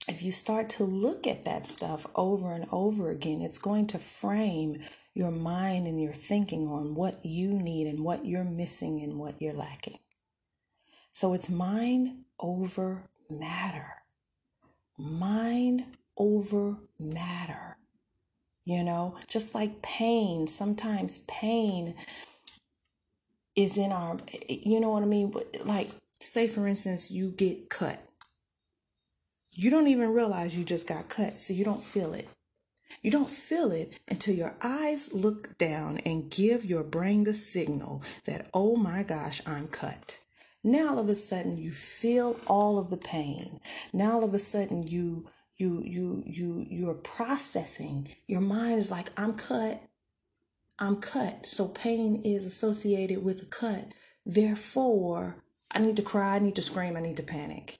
if 0.07 0.21
you 0.21 0.31
start 0.31 0.69
to 0.69 0.83
look 0.83 1.25
at 1.25 1.43
that 1.43 1.65
stuff 1.65 2.05
over 2.15 2.53
and 2.53 2.65
over 2.71 3.09
again, 3.09 3.41
it's 3.41 3.57
going 3.57 3.88
to 3.88 3.98
frame 3.98 4.77
your 5.15 5.31
mind 5.31 5.88
and 5.88 6.00
your 6.00 6.13
thinking 6.13 6.67
on 6.67 6.93
what 6.93 7.25
you 7.25 7.50
need 7.50 7.88
and 7.88 8.05
what 8.05 8.25
you're 8.25 8.43
missing 8.43 9.01
and 9.01 9.19
what 9.19 9.41
you're 9.41 9.55
lacking. 9.55 9.98
So 11.13 11.33
it's 11.33 11.50
mind 11.50 12.25
over 12.39 13.09
matter. 13.29 13.88
Mind 15.00 15.81
over 16.15 16.77
matter. 17.00 17.77
You 18.65 18.83
know, 18.83 19.17
just 19.27 19.55
like 19.55 19.81
pain, 19.81 20.45
sometimes 20.45 21.25
pain 21.27 21.95
is 23.55 23.79
in 23.79 23.91
our, 23.91 24.19
you 24.48 24.79
know 24.79 24.91
what 24.91 25.01
I 25.01 25.07
mean? 25.07 25.33
Like 25.65 25.89
say 26.19 26.47
for 26.47 26.67
instance 26.67 27.11
you 27.11 27.31
get 27.31 27.69
cut. 27.69 27.97
You 29.51 29.69
don't 29.69 29.88
even 29.88 30.13
realize 30.13 30.57
you 30.57 30.63
just 30.63 30.88
got 30.88 31.09
cut 31.09 31.33
so 31.33 31.53
you 31.53 31.63
don't 31.65 31.81
feel 31.81 32.13
it. 32.13 32.25
You 33.01 33.11
don't 33.11 33.29
feel 33.29 33.71
it 33.71 33.97
until 34.09 34.35
your 34.35 34.55
eyes 34.63 35.13
look 35.13 35.57
down 35.57 35.99
and 35.99 36.29
give 36.29 36.65
your 36.65 36.83
brain 36.83 37.23
the 37.23 37.33
signal 37.33 38.03
that 38.25 38.49
oh 38.53 38.75
my 38.75 39.03
gosh 39.03 39.41
i'm 39.45 39.67
cut. 39.67 40.19
Now 40.63 40.89
all 40.89 40.99
of 40.99 41.07
a 41.07 41.15
sudden 41.15 41.57
you 41.57 41.71
feel 41.71 42.39
all 42.47 42.77
of 42.77 42.89
the 42.89 42.97
pain. 42.97 43.59
Now 43.93 44.13
all 44.13 44.23
of 44.23 44.33
a 44.33 44.39
sudden 44.39 44.88
you 44.88 45.27
you 45.57 45.81
you 45.83 46.23
you 46.25 46.65
you're 46.69 46.95
processing. 46.95 48.09
Your 48.27 48.41
mind 48.41 48.79
is 48.79 48.91
like 48.91 49.09
i'm 49.17 49.33
cut. 49.33 49.81
I'm 50.79 50.97
cut. 50.97 51.45
So 51.45 51.67
pain 51.67 52.21
is 52.23 52.45
associated 52.45 53.23
with 53.23 53.43
a 53.43 53.45
cut. 53.45 53.93
Therefore, 54.25 55.43
I 55.71 55.79
need 55.79 55.97
to 55.97 56.01
cry, 56.01 56.35
I 56.35 56.39
need 56.39 56.55
to 56.55 56.61
scream, 56.61 56.97
I 56.97 57.01
need 57.01 57.17
to 57.17 57.23
panic. 57.23 57.77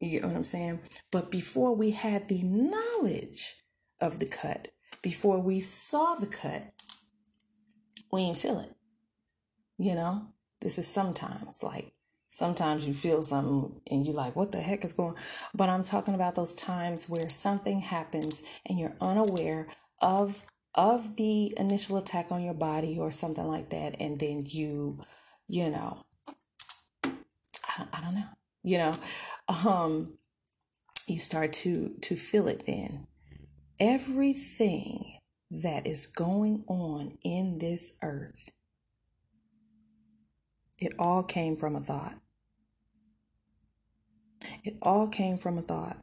You 0.00 0.10
get 0.10 0.24
what 0.24 0.36
I'm 0.36 0.44
saying? 0.44 0.80
But 1.10 1.30
before 1.30 1.74
we 1.74 1.92
had 1.92 2.28
the 2.28 2.42
knowledge 2.42 3.54
of 4.00 4.18
the 4.18 4.26
cut, 4.26 4.68
before 5.02 5.42
we 5.42 5.60
saw 5.60 6.14
the 6.16 6.26
cut, 6.26 6.62
we 8.12 8.22
ain't 8.22 8.38
feel 8.38 8.60
it. 8.60 8.74
You 9.78 9.94
know? 9.94 10.28
This 10.60 10.78
is 10.78 10.86
sometimes 10.86 11.62
like 11.62 11.92
sometimes 12.30 12.86
you 12.86 12.94
feel 12.94 13.22
something 13.22 13.80
and 13.90 14.06
you're 14.06 14.14
like, 14.14 14.34
what 14.34 14.50
the 14.50 14.60
heck 14.60 14.84
is 14.84 14.92
going 14.92 15.14
But 15.54 15.68
I'm 15.68 15.84
talking 15.84 16.14
about 16.14 16.34
those 16.34 16.54
times 16.54 17.08
where 17.08 17.28
something 17.28 17.80
happens 17.80 18.42
and 18.66 18.78
you're 18.78 18.96
unaware 19.00 19.68
of 20.00 20.46
of 20.74 21.16
the 21.16 21.54
initial 21.56 21.96
attack 21.96 22.32
on 22.32 22.42
your 22.42 22.54
body 22.54 22.98
or 22.98 23.10
something 23.12 23.46
like 23.46 23.70
that, 23.70 23.94
and 24.00 24.18
then 24.18 24.42
you, 24.44 24.98
you 25.46 25.70
know, 25.70 26.02
I, 27.76 27.86
I 27.92 28.00
don't 28.00 28.14
know, 28.14 28.28
you 28.62 28.78
know, 28.78 28.96
um, 29.48 30.18
you 31.06 31.18
start 31.18 31.52
to 31.52 31.94
to 32.02 32.16
feel 32.16 32.48
it 32.48 32.64
then. 32.66 33.06
Everything 33.80 35.18
that 35.50 35.86
is 35.86 36.06
going 36.06 36.64
on 36.68 37.18
in 37.22 37.58
this 37.60 37.96
earth, 38.02 38.50
it 40.78 40.92
all 40.98 41.22
came 41.22 41.56
from 41.56 41.76
a 41.76 41.80
thought. 41.80 42.14
It 44.62 44.74
all 44.82 45.08
came 45.08 45.36
from 45.36 45.58
a 45.58 45.62
thought. 45.62 45.96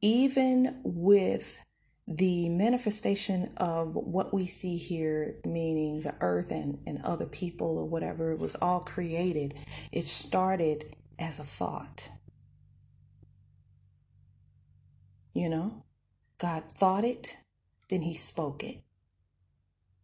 Even 0.00 0.80
with 0.84 1.64
the 2.06 2.50
manifestation 2.50 3.50
of 3.56 3.94
what 3.94 4.34
we 4.34 4.46
see 4.46 4.76
here, 4.76 5.36
meaning 5.44 6.02
the 6.02 6.14
earth 6.20 6.50
and, 6.50 6.78
and 6.86 6.98
other 7.02 7.26
people 7.26 7.78
or 7.78 7.86
whatever, 7.86 8.32
it 8.32 8.38
was 8.38 8.56
all 8.56 8.80
created. 8.80 9.54
It 9.90 10.04
started 10.04 10.96
as 11.18 11.38
a 11.38 11.44
thought. 11.44 12.10
You 15.32 15.48
know, 15.48 15.84
God 16.38 16.64
thought 16.70 17.04
it, 17.04 17.36
then 17.88 18.02
He 18.02 18.14
spoke 18.14 18.62
it. 18.62 18.76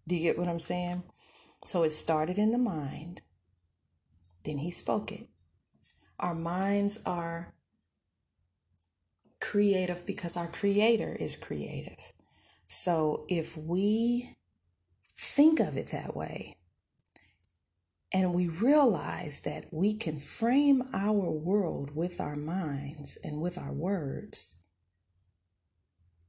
Do 0.08 0.16
you 0.16 0.22
get 0.22 0.38
what 0.38 0.48
I'm 0.48 0.58
saying? 0.58 1.02
So 1.64 1.82
it 1.82 1.90
started 1.90 2.38
in 2.38 2.50
the 2.50 2.58
mind, 2.58 3.20
then 4.44 4.58
He 4.58 4.70
spoke 4.70 5.12
it. 5.12 5.28
Our 6.18 6.34
minds 6.34 7.00
are 7.04 7.54
creative 9.40 10.06
because 10.06 10.36
our 10.36 10.48
creator 10.48 11.16
is 11.18 11.36
creative. 11.36 12.12
So 12.68 13.24
if 13.28 13.56
we 13.56 14.36
think 15.16 15.60
of 15.60 15.76
it 15.76 15.88
that 15.92 16.14
way 16.14 16.56
and 18.12 18.34
we 18.34 18.48
realize 18.48 19.40
that 19.42 19.64
we 19.72 19.94
can 19.94 20.18
frame 20.18 20.82
our 20.92 21.30
world 21.30 21.94
with 21.94 22.20
our 22.20 22.36
minds 22.36 23.18
and 23.22 23.40
with 23.40 23.58
our 23.58 23.72
words, 23.72 24.62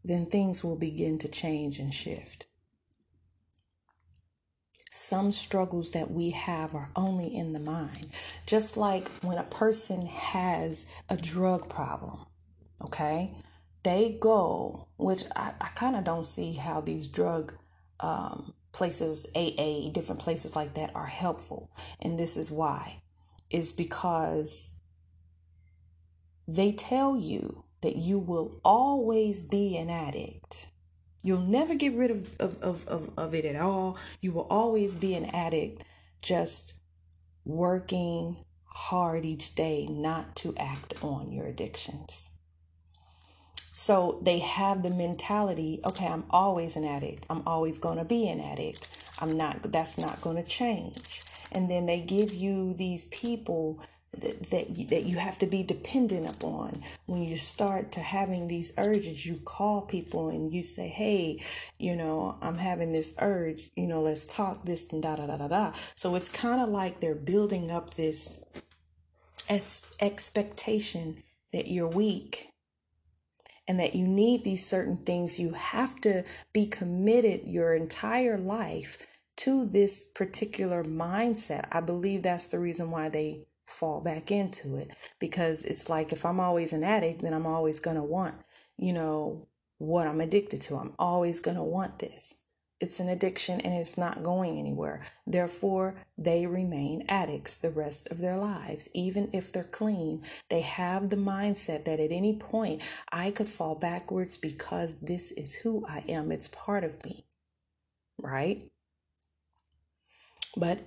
then 0.04 0.26
things 0.26 0.64
will 0.64 0.78
begin 0.78 1.20
to 1.20 1.28
change 1.28 1.80
and 1.80 1.94
shift. 1.94 2.48
Some 4.90 5.32
struggles 5.32 5.92
that 5.92 6.12
we 6.12 6.32
have 6.32 6.76
are 6.76 6.90
only 6.96 7.36
in 7.36 7.54
the 7.54 7.60
mind. 7.60 8.08
Just 8.46 8.76
like 8.76 9.08
when 9.22 9.38
a 9.38 9.44
person 9.44 10.06
has 10.06 10.86
a 11.10 11.16
drug 11.16 11.70
problem 11.70 12.26
okay? 12.86 13.36
They 13.84 14.18
go 14.20 14.88
which 15.02 15.24
i, 15.36 15.54
I 15.60 15.70
kind 15.70 15.96
of 15.96 16.04
don't 16.04 16.26
see 16.26 16.54
how 16.54 16.82
these 16.82 17.08
drug 17.08 17.54
um, 18.00 18.54
places 18.72 19.28
aa 19.36 19.92
different 19.92 20.22
places 20.22 20.56
like 20.56 20.76
that 20.76 20.96
are 20.96 21.08
helpful. 21.08 21.72
And 22.02 22.18
this 22.18 22.38
is 22.38 22.52
why. 22.52 23.02
Is 23.50 23.72
because 23.72 24.80
they 26.48 26.72
tell 26.72 27.18
you 27.18 27.64
that 27.82 27.96
you 27.96 28.20
will 28.20 28.62
always 28.64 29.44
be 29.44 29.78
an 29.78 29.90
addict. 29.90 30.68
You'll 31.24 31.42
never 31.42 31.76
get 31.76 31.94
rid 31.94 32.12
of, 32.12 32.36
of, 32.40 32.56
of, 32.62 32.88
of, 32.88 33.10
of 33.18 33.36
it 33.36 33.46
at 33.46 33.56
all. 33.56 33.98
You 34.22 34.32
will 34.32 34.48
always 34.50 34.96
be 34.96 35.14
an 35.16 35.26
addict 35.26 35.84
just 36.22 36.80
working 37.46 38.38
hard 38.66 39.26
each 39.26 39.54
day 39.56 39.88
not 39.90 40.36
to 40.38 40.56
act 40.58 40.94
on 41.04 41.32
your 41.32 41.46
addictions 41.46 42.32
so 43.72 44.20
they 44.22 44.40
have 44.40 44.84
the 44.84 44.90
mentality, 44.90 45.80
okay, 45.86 46.08
I'm 46.08 46.26
always 46.30 46.76
an 46.76 46.84
addict. 46.84 47.26
I'm 47.30 47.42
always 47.48 47.78
going 47.78 47.98
to 47.98 48.06
be 48.06 48.30
an 48.30 48.40
addict. 48.40 49.16
I'm 49.22 49.38
not, 49.38 49.64
that's 49.64 49.98
not 49.98 50.22
going 50.22 50.38
to 50.38 50.44
change. 50.44 51.22
And 51.54 51.70
then 51.70 51.86
they 51.86 52.02
give 52.02 52.34
you 52.34 52.74
these 52.74 53.06
people 53.06 53.82
that, 54.14 54.50
that, 54.50 54.70
you, 54.72 54.88
that 54.88 55.04
you 55.04 55.18
have 55.18 55.40
to 55.40 55.46
be 55.46 55.64
dependent 55.64 56.36
upon. 56.36 56.82
When 57.06 57.22
you 57.22 57.38
start 57.38 57.94
to 57.94 58.02
having 58.02 58.48
these 58.48 58.74
urges, 58.78 59.26
you 59.26 59.40
call 59.46 59.84
people 59.84 60.30
and 60.30 60.52
you 60.52 60.64
say, 60.64 60.90
hey, 60.90 61.42
you 61.78 61.96
know, 61.96 62.38
I'm 62.42 62.58
having 62.58 62.92
this 62.92 63.16
urge, 63.20 63.70
you 63.78 63.88
know, 63.88 64.02
let's 64.02 64.26
talk 64.26 64.64
this 64.64 64.92
and 64.92 65.02
da 65.02 65.16
da 65.16 65.28
da 65.28 65.38
da 65.38 65.48
da. 65.48 65.72
So 65.96 66.16
it's 66.16 66.30
kind 66.30 66.62
of 66.62 66.68
like 66.68 67.00
they're 67.00 67.16
building 67.16 67.72
up 67.72 67.94
this 67.94 68.44
expectation 69.50 71.24
that 71.54 71.68
you're 71.68 71.90
weak 71.90 72.51
and 73.72 73.80
that 73.80 73.96
you 73.96 74.06
need 74.06 74.44
these 74.44 74.66
certain 74.66 74.98
things, 74.98 75.40
you 75.40 75.54
have 75.54 76.02
to 76.02 76.26
be 76.52 76.66
committed 76.66 77.44
your 77.46 77.74
entire 77.74 78.38
life 78.38 79.08
to 79.38 79.66
this 79.66 80.12
particular 80.14 80.84
mindset. 80.84 81.70
I 81.72 81.80
believe 81.80 82.22
that's 82.22 82.48
the 82.48 82.60
reason 82.60 82.92
why 82.92 83.08
they 83.08 83.46
fall 83.66 84.02
back 84.02 84.30
into 84.30 84.76
it 84.76 84.90
because 85.22 85.64
it's 85.64 85.90
like 85.90 86.12
if 86.12 86.26
I'm 86.26 86.42
always 86.42 86.74
an 86.74 86.84
addict, 86.84 87.22
then 87.22 87.34
I'm 87.34 87.46
always 87.46 87.80
going 87.80 87.96
to 87.96 88.04
want, 88.04 88.36
you 88.78 88.92
know, 88.92 89.48
what 89.78 90.06
I'm 90.06 90.20
addicted 90.20 90.62
to. 90.64 90.76
I'm 90.76 90.94
always 91.00 91.40
going 91.40 91.56
to 91.56 91.64
want 91.64 92.00
this. 92.00 92.41
It's 92.82 93.00
an 93.00 93.10
addiction 93.10 93.62
and 93.62 93.76
it's 93.76 93.98
not 93.98 94.24
going 94.24 94.58
anywhere. 94.58 95.06
Therefore, 95.28 95.94
they 96.18 96.48
remain 96.48 97.06
addicts 97.08 97.58
the 97.58 97.70
rest 97.70 98.08
of 98.10 98.18
their 98.18 98.38
lives. 98.38 98.90
Even 98.96 99.30
if 99.34 99.54
they're 99.54 99.64
clean, 99.64 100.24
they 100.50 100.62
have 100.62 101.10
the 101.10 101.16
mindset 101.16 101.86
that 101.86 102.00
at 102.00 102.12
any 102.12 102.36
point 102.36 102.82
I 103.12 103.30
could 103.30 103.48
fall 103.48 103.76
backwards 103.76 104.36
because 104.36 105.02
this 105.02 105.32
is 105.32 105.56
who 105.56 105.86
I 105.88 106.04
am. 106.10 106.32
It's 106.32 106.48
part 106.48 106.84
of 106.84 107.04
me. 107.06 107.24
Right? 108.20 108.64
But 110.58 110.82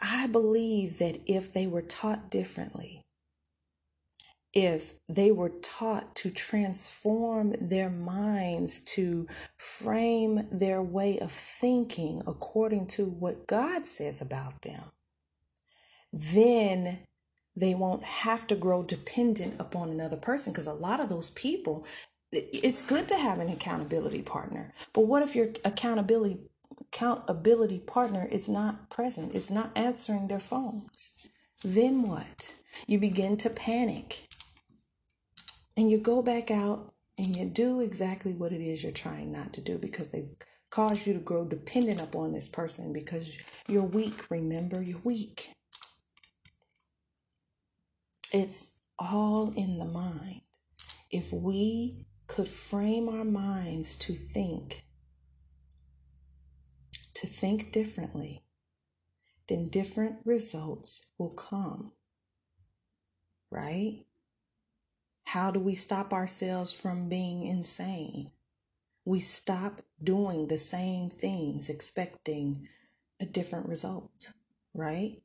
I 0.00 0.26
believe 0.26 0.98
that 0.98 1.18
if 1.26 1.52
they 1.52 1.68
were 1.68 1.82
taught 1.82 2.30
differently, 2.30 3.04
if 4.54 4.94
they 5.08 5.30
were 5.30 5.52
taught 5.62 6.14
to 6.16 6.30
transform 6.30 7.54
their 7.60 7.90
minds, 7.90 8.80
to 8.80 9.26
frame 9.56 10.48
their 10.50 10.82
way 10.82 11.18
of 11.18 11.30
thinking 11.30 12.22
according 12.26 12.86
to 12.86 13.04
what 13.04 13.46
God 13.46 13.84
says 13.84 14.22
about 14.22 14.62
them, 14.62 14.90
then 16.12 17.00
they 17.54 17.74
won't 17.74 18.04
have 18.04 18.46
to 18.46 18.56
grow 18.56 18.82
dependent 18.82 19.60
upon 19.60 19.90
another 19.90 20.16
person. 20.16 20.52
Because 20.52 20.66
a 20.66 20.72
lot 20.72 21.00
of 21.00 21.08
those 21.08 21.30
people, 21.30 21.84
it's 22.32 22.82
good 22.82 23.08
to 23.08 23.16
have 23.16 23.38
an 23.38 23.48
accountability 23.48 24.22
partner. 24.22 24.72
But 24.94 25.06
what 25.06 25.22
if 25.22 25.34
your 25.34 25.48
accountability 25.64 26.38
accountability 26.80 27.80
partner 27.80 28.26
is 28.30 28.48
not 28.48 28.88
present, 28.88 29.34
is 29.34 29.50
not 29.50 29.76
answering 29.76 30.28
their 30.28 30.40
phones? 30.40 31.28
Then 31.64 32.02
what? 32.02 32.54
You 32.86 33.00
begin 33.00 33.36
to 33.38 33.50
panic 33.50 34.27
and 35.78 35.92
you 35.92 35.98
go 35.98 36.20
back 36.22 36.50
out 36.50 36.92
and 37.16 37.36
you 37.36 37.48
do 37.48 37.80
exactly 37.80 38.32
what 38.32 38.50
it 38.50 38.60
is 38.60 38.82
you're 38.82 38.90
trying 38.90 39.32
not 39.32 39.52
to 39.52 39.60
do 39.60 39.78
because 39.78 40.10
they've 40.10 40.34
caused 40.70 41.06
you 41.06 41.12
to 41.12 41.20
grow 41.20 41.46
dependent 41.46 42.02
upon 42.02 42.32
this 42.32 42.48
person 42.48 42.92
because 42.92 43.38
you're 43.68 43.84
weak. 43.84 44.28
Remember, 44.28 44.82
you're 44.82 45.00
weak. 45.04 45.52
It's 48.32 48.80
all 48.98 49.52
in 49.56 49.78
the 49.78 49.84
mind. 49.84 50.40
If 51.12 51.32
we 51.32 52.06
could 52.26 52.48
frame 52.48 53.08
our 53.08 53.24
minds 53.24 53.94
to 53.98 54.14
think, 54.14 54.82
to 57.14 57.28
think 57.28 57.70
differently, 57.70 58.42
then 59.48 59.68
different 59.68 60.16
results 60.24 61.12
will 61.18 61.34
come. 61.34 61.92
Right? 63.48 64.07
How 65.32 65.50
do 65.50 65.60
we 65.60 65.74
stop 65.74 66.14
ourselves 66.14 66.72
from 66.72 67.10
being 67.10 67.42
insane? 67.46 68.30
We 69.04 69.20
stop 69.20 69.82
doing 70.02 70.48
the 70.48 70.56
same 70.56 71.10
things 71.10 71.68
expecting 71.68 72.66
a 73.20 73.26
different 73.26 73.68
result, 73.68 74.32
right? 74.72 75.20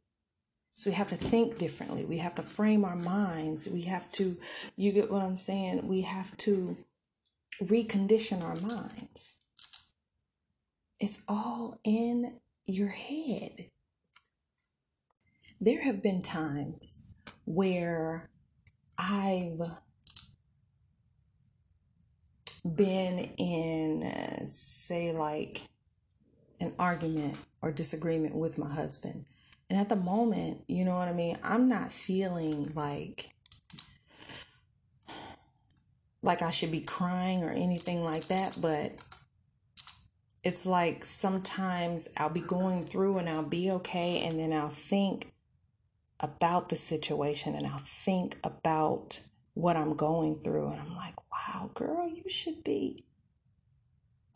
So 0.73 0.89
we 0.89 0.95
have 0.97 1.07
to 1.07 1.15
think 1.15 1.57
differently. 1.57 2.03
We 2.03 2.17
have 2.17 2.35
to 2.35 2.41
frame 2.41 2.83
our 2.83 2.97
minds. 2.97 3.69
We 3.71 3.83
have 3.83 4.11
to, 4.13 4.35
you 4.75 4.91
get 4.91 5.09
what 5.09 5.23
I'm 5.23 5.37
saying? 5.37 5.87
We 5.87 6.01
have 6.01 6.35
to 6.39 6.75
recondition 7.61 8.43
our 8.43 8.57
minds. 8.61 9.39
It's 10.99 11.23
all 11.29 11.79
in 11.85 12.41
your 12.65 12.89
head. 12.89 13.51
There 15.61 15.81
have 15.83 16.03
been 16.03 16.21
times 16.21 17.15
where 17.45 18.29
I've 18.97 19.61
been 22.63 23.19
in, 23.37 24.03
uh, 24.03 24.45
say, 24.45 25.11
like 25.11 25.61
an 26.59 26.73
argument 26.79 27.37
or 27.61 27.71
disagreement 27.71 28.35
with 28.35 28.57
my 28.57 28.71
husband. 28.73 29.25
And 29.69 29.79
at 29.79 29.89
the 29.89 29.95
moment, 29.95 30.63
you 30.67 30.85
know 30.85 30.95
what 30.95 31.07
I 31.07 31.13
mean? 31.13 31.37
I'm 31.43 31.67
not 31.67 31.91
feeling 31.91 32.71
like 32.75 33.29
like 36.21 36.41
I 36.41 36.51
should 36.51 36.71
be 36.71 36.79
crying 36.79 37.43
or 37.43 37.49
anything 37.49 38.01
like 38.01 38.27
that, 38.27 38.57
but 38.61 38.93
it's 40.43 40.65
like 40.65 41.05
sometimes 41.05 42.09
I'll 42.17 42.29
be 42.29 42.41
going 42.41 42.85
through 42.85 43.17
and 43.17 43.29
I'll 43.29 43.47
be 43.47 43.71
okay 43.71 44.23
and 44.25 44.39
then 44.39 44.53
I'll 44.53 44.69
think 44.69 45.27
about 46.19 46.69
the 46.69 46.75
situation 46.75 47.55
and 47.55 47.67
I'll 47.67 47.77
think 47.79 48.37
about 48.43 49.19
what 49.53 49.77
I'm 49.77 49.95
going 49.95 50.35
through 50.43 50.71
and 50.71 50.81
I'm 50.81 50.95
like, 50.95 51.15
"Wow, 51.31 51.71
girl, 51.73 52.07
you 52.07 52.29
should 52.29 52.63
be 52.63 53.05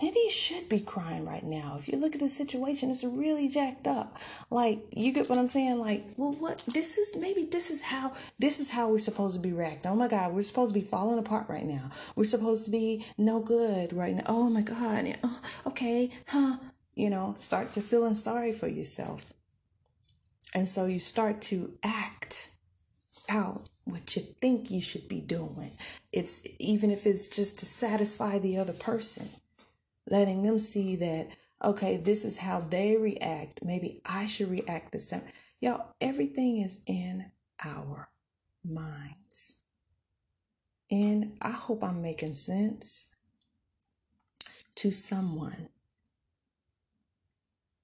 maybe 0.02 0.20
you 0.20 0.30
should 0.30 0.70
be 0.70 0.80
crying 0.80 1.26
right 1.26 1.44
now. 1.44 1.76
If 1.78 1.88
you 1.88 1.98
look 1.98 2.14
at 2.14 2.22
the 2.22 2.30
situation, 2.30 2.90
it's 2.90 3.04
really 3.04 3.50
jacked 3.50 3.88
up. 3.88 4.16
Like, 4.50 4.80
you 4.92 5.12
get 5.14 5.28
what 5.30 5.38
I'm 5.38 5.48
saying? 5.48 5.80
Like, 5.80 6.04
well, 6.18 6.34
what 6.34 6.64
this 6.74 6.98
is 6.98 7.18
maybe 7.20 7.46
this 7.46 7.72
is 7.72 7.82
how 7.82 8.14
this 8.38 8.60
is 8.60 8.70
how 8.70 8.92
we're 8.92 9.00
supposed 9.00 9.36
to 9.36 9.42
be 9.42 9.54
wrecked. 9.54 9.86
Oh 9.86 9.96
my 9.96 10.08
God, 10.08 10.34
we're 10.34 10.44
supposed 10.44 10.74
to 10.74 10.80
be 10.80 10.86
falling 10.86 11.20
apart 11.20 11.50
right 11.50 11.66
now. 11.66 11.90
We're 12.16 12.26
supposed 12.26 12.66
to 12.66 12.72
be 12.72 13.06
no 13.18 13.42
good 13.42 13.94
right 13.94 14.14
now. 14.14 14.24
Oh 14.28 14.50
my 14.50 14.62
God. 14.62 15.06
Oh, 15.24 15.40
okay, 15.68 16.12
huh? 16.28 16.58
You 16.96 17.10
know, 17.10 17.36
start 17.38 17.74
to 17.74 17.82
feeling 17.82 18.16
sorry 18.16 18.52
for 18.54 18.68
yourself. 18.68 19.34
And 20.54 20.68
so 20.68 20.86
you 20.86 21.00
start 21.00 21.42
to 21.44 21.74
act 21.84 22.50
out 23.30 23.70
what 23.92 24.16
you 24.16 24.22
think 24.22 24.72
you 24.72 24.82
should 24.82 25.08
be 25.08 25.22
doing. 25.22 25.72
It's 26.14 26.48
even 26.60 26.92
if 26.92 27.06
it's 27.06 27.28
just 27.28 27.60
to 27.60 27.66
satisfy 27.66 28.40
the 28.40 28.58
other 28.58 28.74
person 28.74 29.28
letting 30.10 30.44
them 30.44 30.60
see 30.60 30.96
that, 30.98 31.28
okay, 31.64 31.98
this 31.98 32.26
is 32.26 32.38
how 32.38 32.62
they 32.62 32.98
react. 32.98 33.60
Maybe 33.64 34.02
I 34.06 34.28
should 34.28 34.50
react 34.50 34.92
the 34.92 35.00
same. 35.00 35.22
Y'all, 35.60 35.94
everything 36.02 36.60
is 36.60 36.82
in 36.88 37.32
our 37.66 38.10
minds. 38.64 39.64
And 40.90 41.34
I 41.42 41.52
hope 41.52 41.84
I'm 41.84 42.02
making 42.02 42.36
sense 42.36 43.14
to 44.76 44.92
someone. 44.92 45.70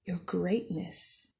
Your 0.06 0.18
greatness. 0.24 1.32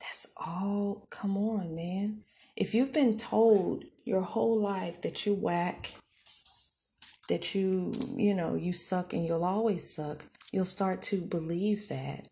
That's 0.00 0.32
all. 0.36 1.06
Come 1.10 1.36
on, 1.36 1.74
man. 1.74 2.22
If 2.60 2.74
you've 2.74 2.92
been 2.92 3.16
told 3.16 3.84
your 4.04 4.20
whole 4.20 4.60
life 4.60 5.00
that 5.00 5.24
you 5.24 5.32
whack, 5.32 5.94
that 7.30 7.54
you, 7.54 7.94
you 8.16 8.34
know, 8.34 8.54
you 8.54 8.74
suck 8.74 9.14
and 9.14 9.24
you'll 9.24 9.46
always 9.46 9.88
suck, 9.88 10.26
you'll 10.52 10.66
start 10.66 11.00
to 11.04 11.22
believe 11.22 11.88
that. 11.88 12.28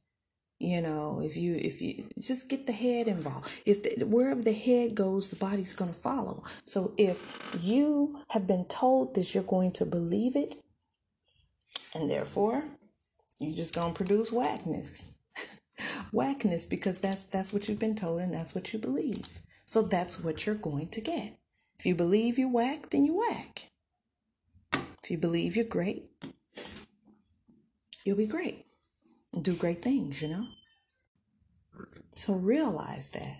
You 0.60 0.82
know, 0.82 1.22
if 1.24 1.36
you 1.38 1.54
if 1.54 1.80
you 1.80 2.04
just 2.20 2.50
get 2.50 2.66
the 2.66 2.72
head 2.72 3.06
involved. 3.06 3.62
If 3.64 3.84
the, 3.84 4.04
wherever 4.04 4.42
the 4.42 4.52
head 4.52 4.94
goes, 4.94 5.30
the 5.30 5.36
body's 5.36 5.72
going 5.72 5.92
to 5.92 5.96
follow. 5.96 6.42
So 6.66 6.92
if 6.98 7.24
you 7.62 8.18
have 8.30 8.46
been 8.46 8.66
told 8.66 9.14
that 9.14 9.34
you're 9.34 9.44
going 9.44 9.72
to 9.72 9.86
believe 9.86 10.36
it, 10.36 10.56
and 11.94 12.10
therefore 12.10 12.64
you're 13.38 13.56
just 13.56 13.74
going 13.74 13.94
to 13.94 13.96
produce 13.96 14.30
whackness. 14.30 15.20
whackness 16.12 16.66
because 16.66 17.00
that's 17.00 17.24
that's 17.24 17.54
what 17.54 17.66
you've 17.66 17.80
been 17.80 17.94
told 17.94 18.20
and 18.20 18.34
that's 18.34 18.54
what 18.54 18.74
you 18.74 18.78
believe. 18.78 19.38
So 19.68 19.82
that's 19.82 20.24
what 20.24 20.46
you're 20.46 20.54
going 20.54 20.88
to 20.92 21.02
get. 21.02 21.34
If 21.78 21.84
you 21.84 21.94
believe 21.94 22.38
you 22.38 22.48
whack, 22.48 22.88
then 22.88 23.04
you 23.04 23.18
whack. 23.18 23.68
If 24.72 25.10
you 25.10 25.18
believe 25.18 25.56
you're 25.56 25.66
great, 25.66 26.04
you'll 28.02 28.16
be 28.16 28.26
great 28.26 28.64
and 29.34 29.44
do 29.44 29.54
great 29.54 29.82
things, 29.82 30.22
you 30.22 30.28
know? 30.28 30.46
So 32.14 32.32
realize 32.32 33.10
that. 33.10 33.36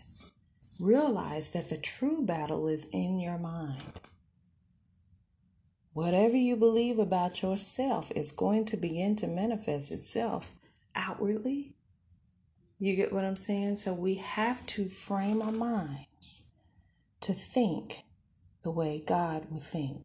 Realize 0.78 1.52
that 1.52 1.70
the 1.70 1.78
true 1.78 2.26
battle 2.26 2.68
is 2.68 2.90
in 2.92 3.18
your 3.18 3.38
mind. 3.38 3.98
Whatever 5.94 6.36
you 6.36 6.56
believe 6.56 6.98
about 6.98 7.40
yourself 7.40 8.12
is 8.14 8.32
going 8.32 8.66
to 8.66 8.76
begin 8.76 9.16
to 9.16 9.26
manifest 9.26 9.90
itself 9.90 10.60
outwardly. 10.94 11.74
You 12.78 12.96
get 12.96 13.14
what 13.14 13.24
I'm 13.24 13.34
saying? 13.34 13.76
So 13.76 13.94
we 13.94 14.16
have 14.16 14.66
to 14.66 14.90
frame 14.90 15.40
our 15.40 15.50
minds 15.50 16.07
to 17.20 17.32
think 17.32 18.04
the 18.62 18.70
way 18.70 19.02
God 19.06 19.46
would 19.50 19.62
think. 19.62 20.04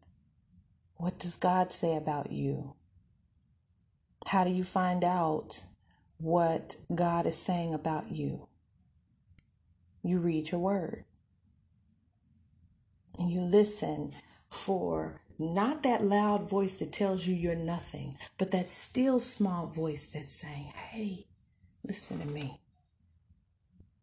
What 0.96 1.18
does 1.18 1.36
God 1.36 1.72
say 1.72 1.96
about 1.96 2.30
you? 2.30 2.74
How 4.26 4.44
do 4.44 4.50
you 4.50 4.64
find 4.64 5.04
out 5.04 5.62
what 6.18 6.76
God 6.94 7.26
is 7.26 7.36
saying 7.36 7.74
about 7.74 8.10
you? 8.10 8.48
You 10.02 10.18
read 10.20 10.50
your 10.50 10.60
word 10.60 11.04
and 13.18 13.30
you 13.30 13.40
listen 13.40 14.12
for 14.48 15.20
not 15.38 15.82
that 15.82 16.02
loud 16.02 16.48
voice 16.48 16.76
that 16.76 16.92
tells 16.92 17.26
you 17.26 17.34
you're 17.34 17.54
nothing, 17.56 18.14
but 18.38 18.50
that 18.52 18.68
still 18.68 19.18
small 19.18 19.66
voice 19.66 20.06
that's 20.06 20.32
saying, 20.32 20.72
Hey, 20.74 21.26
listen 21.84 22.20
to 22.20 22.26
me. 22.26 22.60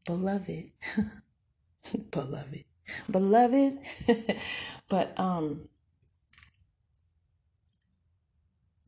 Beloved, 0.06 0.72
beloved, 2.12 2.64
beloved. 3.10 3.78
but, 4.90 5.20
um, 5.20 5.68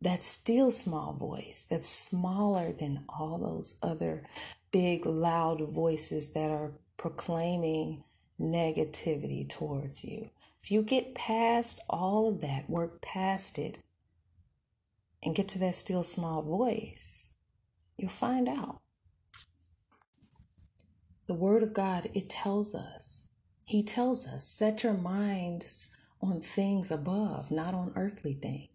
that 0.03 0.21
still 0.21 0.69
small 0.69 1.13
voice 1.13 1.65
that's 1.69 1.87
smaller 1.87 2.73
than 2.73 3.05
all 3.07 3.39
those 3.39 3.79
other 3.81 4.23
big 4.71 5.05
loud 5.05 5.61
voices 5.61 6.33
that 6.33 6.51
are 6.51 6.73
proclaiming 6.97 8.03
negativity 8.39 9.47
towards 9.47 10.03
you. 10.03 10.29
If 10.61 10.71
you 10.71 10.81
get 10.81 11.15
past 11.15 11.81
all 11.89 12.29
of 12.29 12.41
that, 12.41 12.69
work 12.69 13.01
past 13.01 13.57
it, 13.57 13.79
and 15.23 15.35
get 15.35 15.47
to 15.49 15.59
that 15.59 15.75
still 15.75 16.03
small 16.03 16.41
voice, 16.41 17.33
you'll 17.97 18.09
find 18.09 18.49
out. 18.49 18.81
The 21.27 21.33
Word 21.33 21.63
of 21.63 21.73
God, 21.73 22.07
it 22.13 22.29
tells 22.29 22.75
us, 22.75 23.29
He 23.65 23.83
tells 23.83 24.27
us, 24.27 24.45
set 24.45 24.83
your 24.83 24.93
minds 24.93 25.95
on 26.21 26.39
things 26.39 26.91
above, 26.91 27.51
not 27.51 27.73
on 27.73 27.93
earthly 27.95 28.33
things 28.33 28.73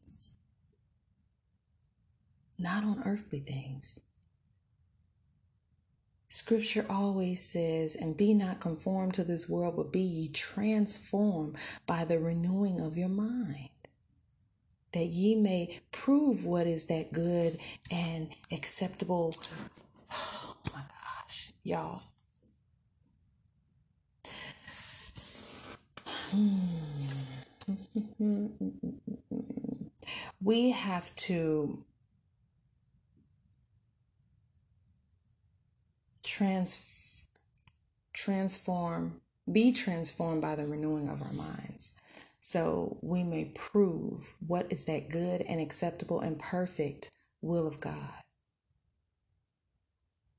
not 2.58 2.82
on 2.82 3.02
earthly 3.04 3.40
things. 3.40 4.00
Scripture 6.28 6.84
always 6.90 7.42
says, 7.42 7.96
and 7.96 8.16
be 8.16 8.34
not 8.34 8.60
conformed 8.60 9.14
to 9.14 9.24
this 9.24 9.48
world, 9.48 9.76
but 9.76 9.92
be 9.92 10.00
ye 10.00 10.28
transformed 10.28 11.56
by 11.86 12.04
the 12.04 12.18
renewing 12.18 12.80
of 12.80 12.98
your 12.98 13.08
mind, 13.08 13.70
that 14.92 15.06
ye 15.06 15.34
may 15.40 15.80
prove 15.90 16.44
what 16.44 16.66
is 16.66 16.86
that 16.86 17.12
good 17.12 17.56
and 17.92 18.30
acceptable. 18.52 19.34
Oh 20.10 20.56
my 20.74 20.80
gosh, 20.80 21.52
y'all. 21.62 22.00
We 30.42 30.70
have 30.70 31.14
to 31.16 31.84
trans, 36.24 37.26
transform, 38.12 39.20
be 39.50 39.72
transformed 39.72 40.42
by 40.42 40.54
the 40.54 40.66
renewing 40.66 41.08
of 41.08 41.22
our 41.22 41.32
minds. 41.32 41.98
So 42.40 42.98
we 43.02 43.24
may 43.24 43.52
prove 43.54 44.36
what 44.46 44.70
is 44.70 44.84
that 44.84 45.08
good 45.10 45.42
and 45.42 45.60
acceptable 45.60 46.20
and 46.20 46.38
perfect 46.38 47.10
will 47.40 47.66
of 47.66 47.80
God. 47.80 48.22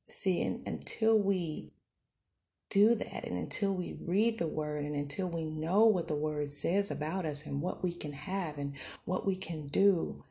See, 0.08 0.42
and 0.42 0.66
until 0.66 1.22
we 1.22 1.72
do 2.70 2.96
that 2.96 3.26
and 3.26 3.38
until 3.38 3.74
we 3.74 3.98
read 4.06 4.38
the 4.38 4.48
word 4.48 4.84
and 4.84 4.96
until 4.96 5.28
we 5.28 5.46
know 5.46 5.88
what 5.88 6.08
the 6.08 6.16
word 6.16 6.50
says 6.50 6.92
about 6.92 7.26
us 7.26 7.46
and 7.46 7.62
what 7.62 7.84
we 7.84 7.94
can 7.94 8.14
have 8.14 8.58
and 8.58 8.76
what 9.06 9.26
we 9.26 9.36
can 9.36 9.68
do, 9.68 10.24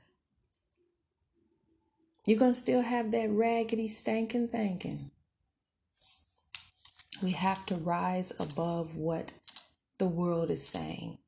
you're 2.26 2.38
going 2.38 2.52
to 2.52 2.58
still 2.58 2.82
have 2.82 3.10
that 3.10 3.30
raggedy, 3.30 3.88
stankin' 3.88 4.48
thinking. 4.48 5.10
We 7.22 7.32
have 7.32 7.66
to 7.66 7.74
rise 7.74 8.32
above 8.38 8.96
what 8.96 9.32
the 9.98 10.08
world 10.08 10.50
is 10.50 10.66
saying 10.66 11.18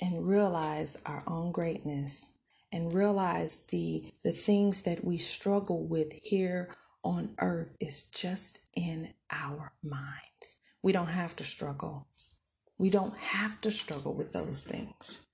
and 0.00 0.28
realize 0.28 1.00
our 1.06 1.22
own 1.26 1.52
greatness 1.52 2.38
and 2.72 2.92
realize 2.92 3.66
the 3.66 4.12
the 4.24 4.32
things 4.32 4.82
that 4.82 5.04
we 5.04 5.16
struggle 5.16 5.86
with 5.86 6.12
here 6.22 6.74
on 7.04 7.34
earth 7.38 7.76
is 7.80 8.10
just 8.10 8.58
in 8.74 9.12
our 9.30 9.72
minds. 9.84 10.60
We 10.82 10.92
don't 10.92 11.10
have 11.10 11.36
to 11.36 11.44
struggle. 11.44 12.08
We 12.78 12.90
don't 12.90 13.16
have 13.16 13.60
to 13.60 13.70
struggle 13.70 14.16
with 14.16 14.32
those 14.32 14.64
things. 14.64 15.26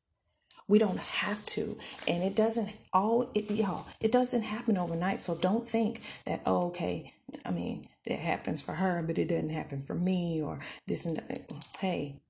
We 0.69 0.79
don't 0.79 0.99
have 0.99 1.45
to. 1.47 1.77
And 2.07 2.23
it 2.23 2.37
doesn't 2.37 2.71
all 2.93 3.31
it 3.35 3.51
y'all, 3.51 3.87
it 4.01 4.13
doesn't 4.13 4.43
happen 4.43 4.77
overnight. 4.77 5.21
So 5.21 5.37
don't 5.37 5.67
think 5.67 6.01
that, 6.27 6.43
oh, 6.47 6.69
okay, 6.69 7.13
I 7.45 7.51
mean, 7.51 7.87
it 8.05 8.21
happens 8.21 8.63
for 8.63 8.75
her, 8.75 9.03
but 9.07 9.19
it 9.19 9.29
doesn't 9.29 9.51
happen 9.51 9.81
for 9.83 9.95
me 9.95 10.43
or 10.45 10.61
this 10.87 11.07
and 11.07 11.17
that. 11.17 11.53
Hey, 11.81 12.21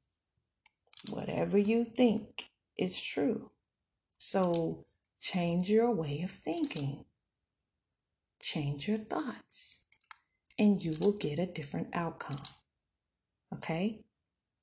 whatever 1.10 1.58
you 1.58 1.84
think 1.84 2.44
is 2.78 3.02
true. 3.02 3.50
So 4.18 4.84
change 5.20 5.70
your 5.70 5.94
way 5.94 6.22
of 6.22 6.30
thinking. 6.30 7.04
Change 8.40 8.88
your 8.88 8.96
thoughts. 8.96 9.84
And 10.58 10.82
you 10.82 10.92
will 11.00 11.16
get 11.16 11.38
a 11.38 11.46
different 11.46 11.88
outcome. 11.94 12.36
Okay? 13.54 14.00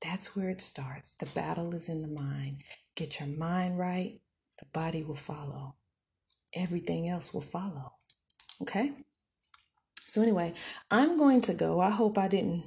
That's 0.01 0.35
where 0.35 0.49
it 0.49 0.61
starts. 0.61 1.15
The 1.15 1.31
battle 1.33 1.73
is 1.73 1.89
in 1.89 2.01
the 2.01 2.07
mind. 2.07 2.57
Get 2.95 3.19
your 3.19 3.29
mind 3.37 3.77
right, 3.79 4.19
the 4.59 4.65
body 4.73 5.03
will 5.03 5.15
follow. 5.15 5.75
Everything 6.55 7.07
else 7.07 7.33
will 7.33 7.41
follow. 7.41 7.93
Okay? 8.61 8.91
So, 10.01 10.21
anyway, 10.21 10.53
I'm 10.89 11.17
going 11.17 11.41
to 11.41 11.53
go. 11.53 11.79
I 11.79 11.89
hope 11.89 12.17
I 12.17 12.27
didn't 12.27 12.63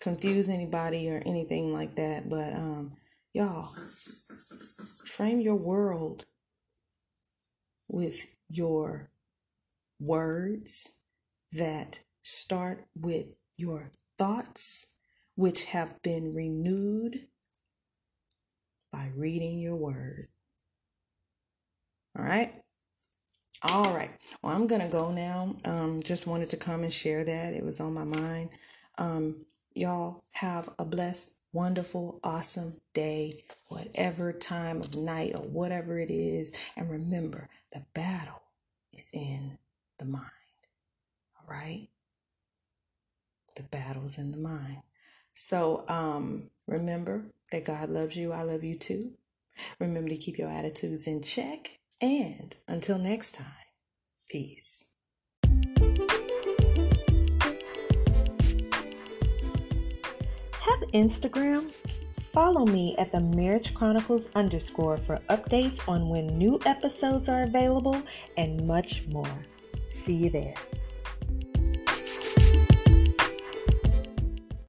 confuse 0.00 0.48
anybody 0.48 1.08
or 1.08 1.22
anything 1.24 1.72
like 1.72 1.96
that, 1.96 2.28
but 2.28 2.52
um, 2.52 2.96
y'all, 3.32 3.68
frame 5.04 5.40
your 5.40 5.56
world 5.56 6.24
with 7.88 8.36
your 8.48 9.08
words 10.00 11.02
that 11.52 12.00
start 12.22 12.86
with 12.94 13.34
your 13.56 13.90
thoughts 14.18 14.94
which 15.34 15.66
have 15.66 16.02
been 16.02 16.34
renewed 16.34 17.26
by 18.92 19.10
reading 19.14 19.58
your 19.60 19.76
word. 19.76 20.26
All 22.16 22.24
right. 22.24 22.52
All 23.70 23.94
right. 23.94 24.10
Well, 24.42 24.54
I'm 24.54 24.66
going 24.66 24.82
to 24.82 24.88
go 24.88 25.12
now. 25.12 25.54
Um, 25.64 26.00
just 26.04 26.26
wanted 26.26 26.50
to 26.50 26.56
come 26.56 26.82
and 26.82 26.92
share 26.92 27.24
that. 27.24 27.54
It 27.54 27.64
was 27.64 27.80
on 27.80 27.94
my 27.94 28.04
mind. 28.04 28.50
Um, 28.98 29.44
y'all 29.74 30.24
have 30.32 30.68
a 30.78 30.84
blessed, 30.84 31.32
wonderful, 31.52 32.20
awesome 32.24 32.80
day, 32.94 33.32
whatever 33.68 34.32
time 34.32 34.78
of 34.78 34.96
night 34.96 35.32
or 35.34 35.42
whatever 35.42 35.98
it 35.98 36.10
is. 36.10 36.52
And 36.76 36.90
remember, 36.90 37.48
the 37.72 37.84
battle 37.94 38.42
is 38.92 39.10
in 39.12 39.58
the 39.98 40.04
mind. 40.04 40.24
All 41.38 41.46
right. 41.48 41.88
The 43.56 43.62
battle's 43.64 44.18
in 44.18 44.30
the 44.30 44.38
mind. 44.38 44.82
So 45.34 45.84
um, 45.88 46.50
remember 46.66 47.26
that 47.52 47.64
God 47.64 47.88
loves 47.90 48.16
you. 48.16 48.32
I 48.32 48.42
love 48.42 48.64
you 48.64 48.76
too. 48.76 49.12
Remember 49.80 50.08
to 50.08 50.16
keep 50.16 50.38
your 50.38 50.48
attitudes 50.48 51.06
in 51.06 51.22
check. 51.22 51.78
And 52.00 52.54
until 52.68 52.98
next 52.98 53.34
time, 53.34 53.46
peace. 54.30 54.92
Have 60.60 60.80
Instagram? 60.94 61.72
Follow 62.32 62.66
me 62.66 62.94
at 62.98 63.10
the 63.10 63.20
Marriage 63.20 63.74
Chronicles 63.74 64.26
underscore 64.36 64.98
for 64.98 65.16
updates 65.28 65.88
on 65.88 66.08
when 66.08 66.26
new 66.38 66.60
episodes 66.66 67.28
are 67.28 67.42
available 67.42 68.00
and 68.36 68.64
much 68.66 69.06
more. 69.08 69.46
See 70.04 70.14
you 70.14 70.30
there. 70.30 70.54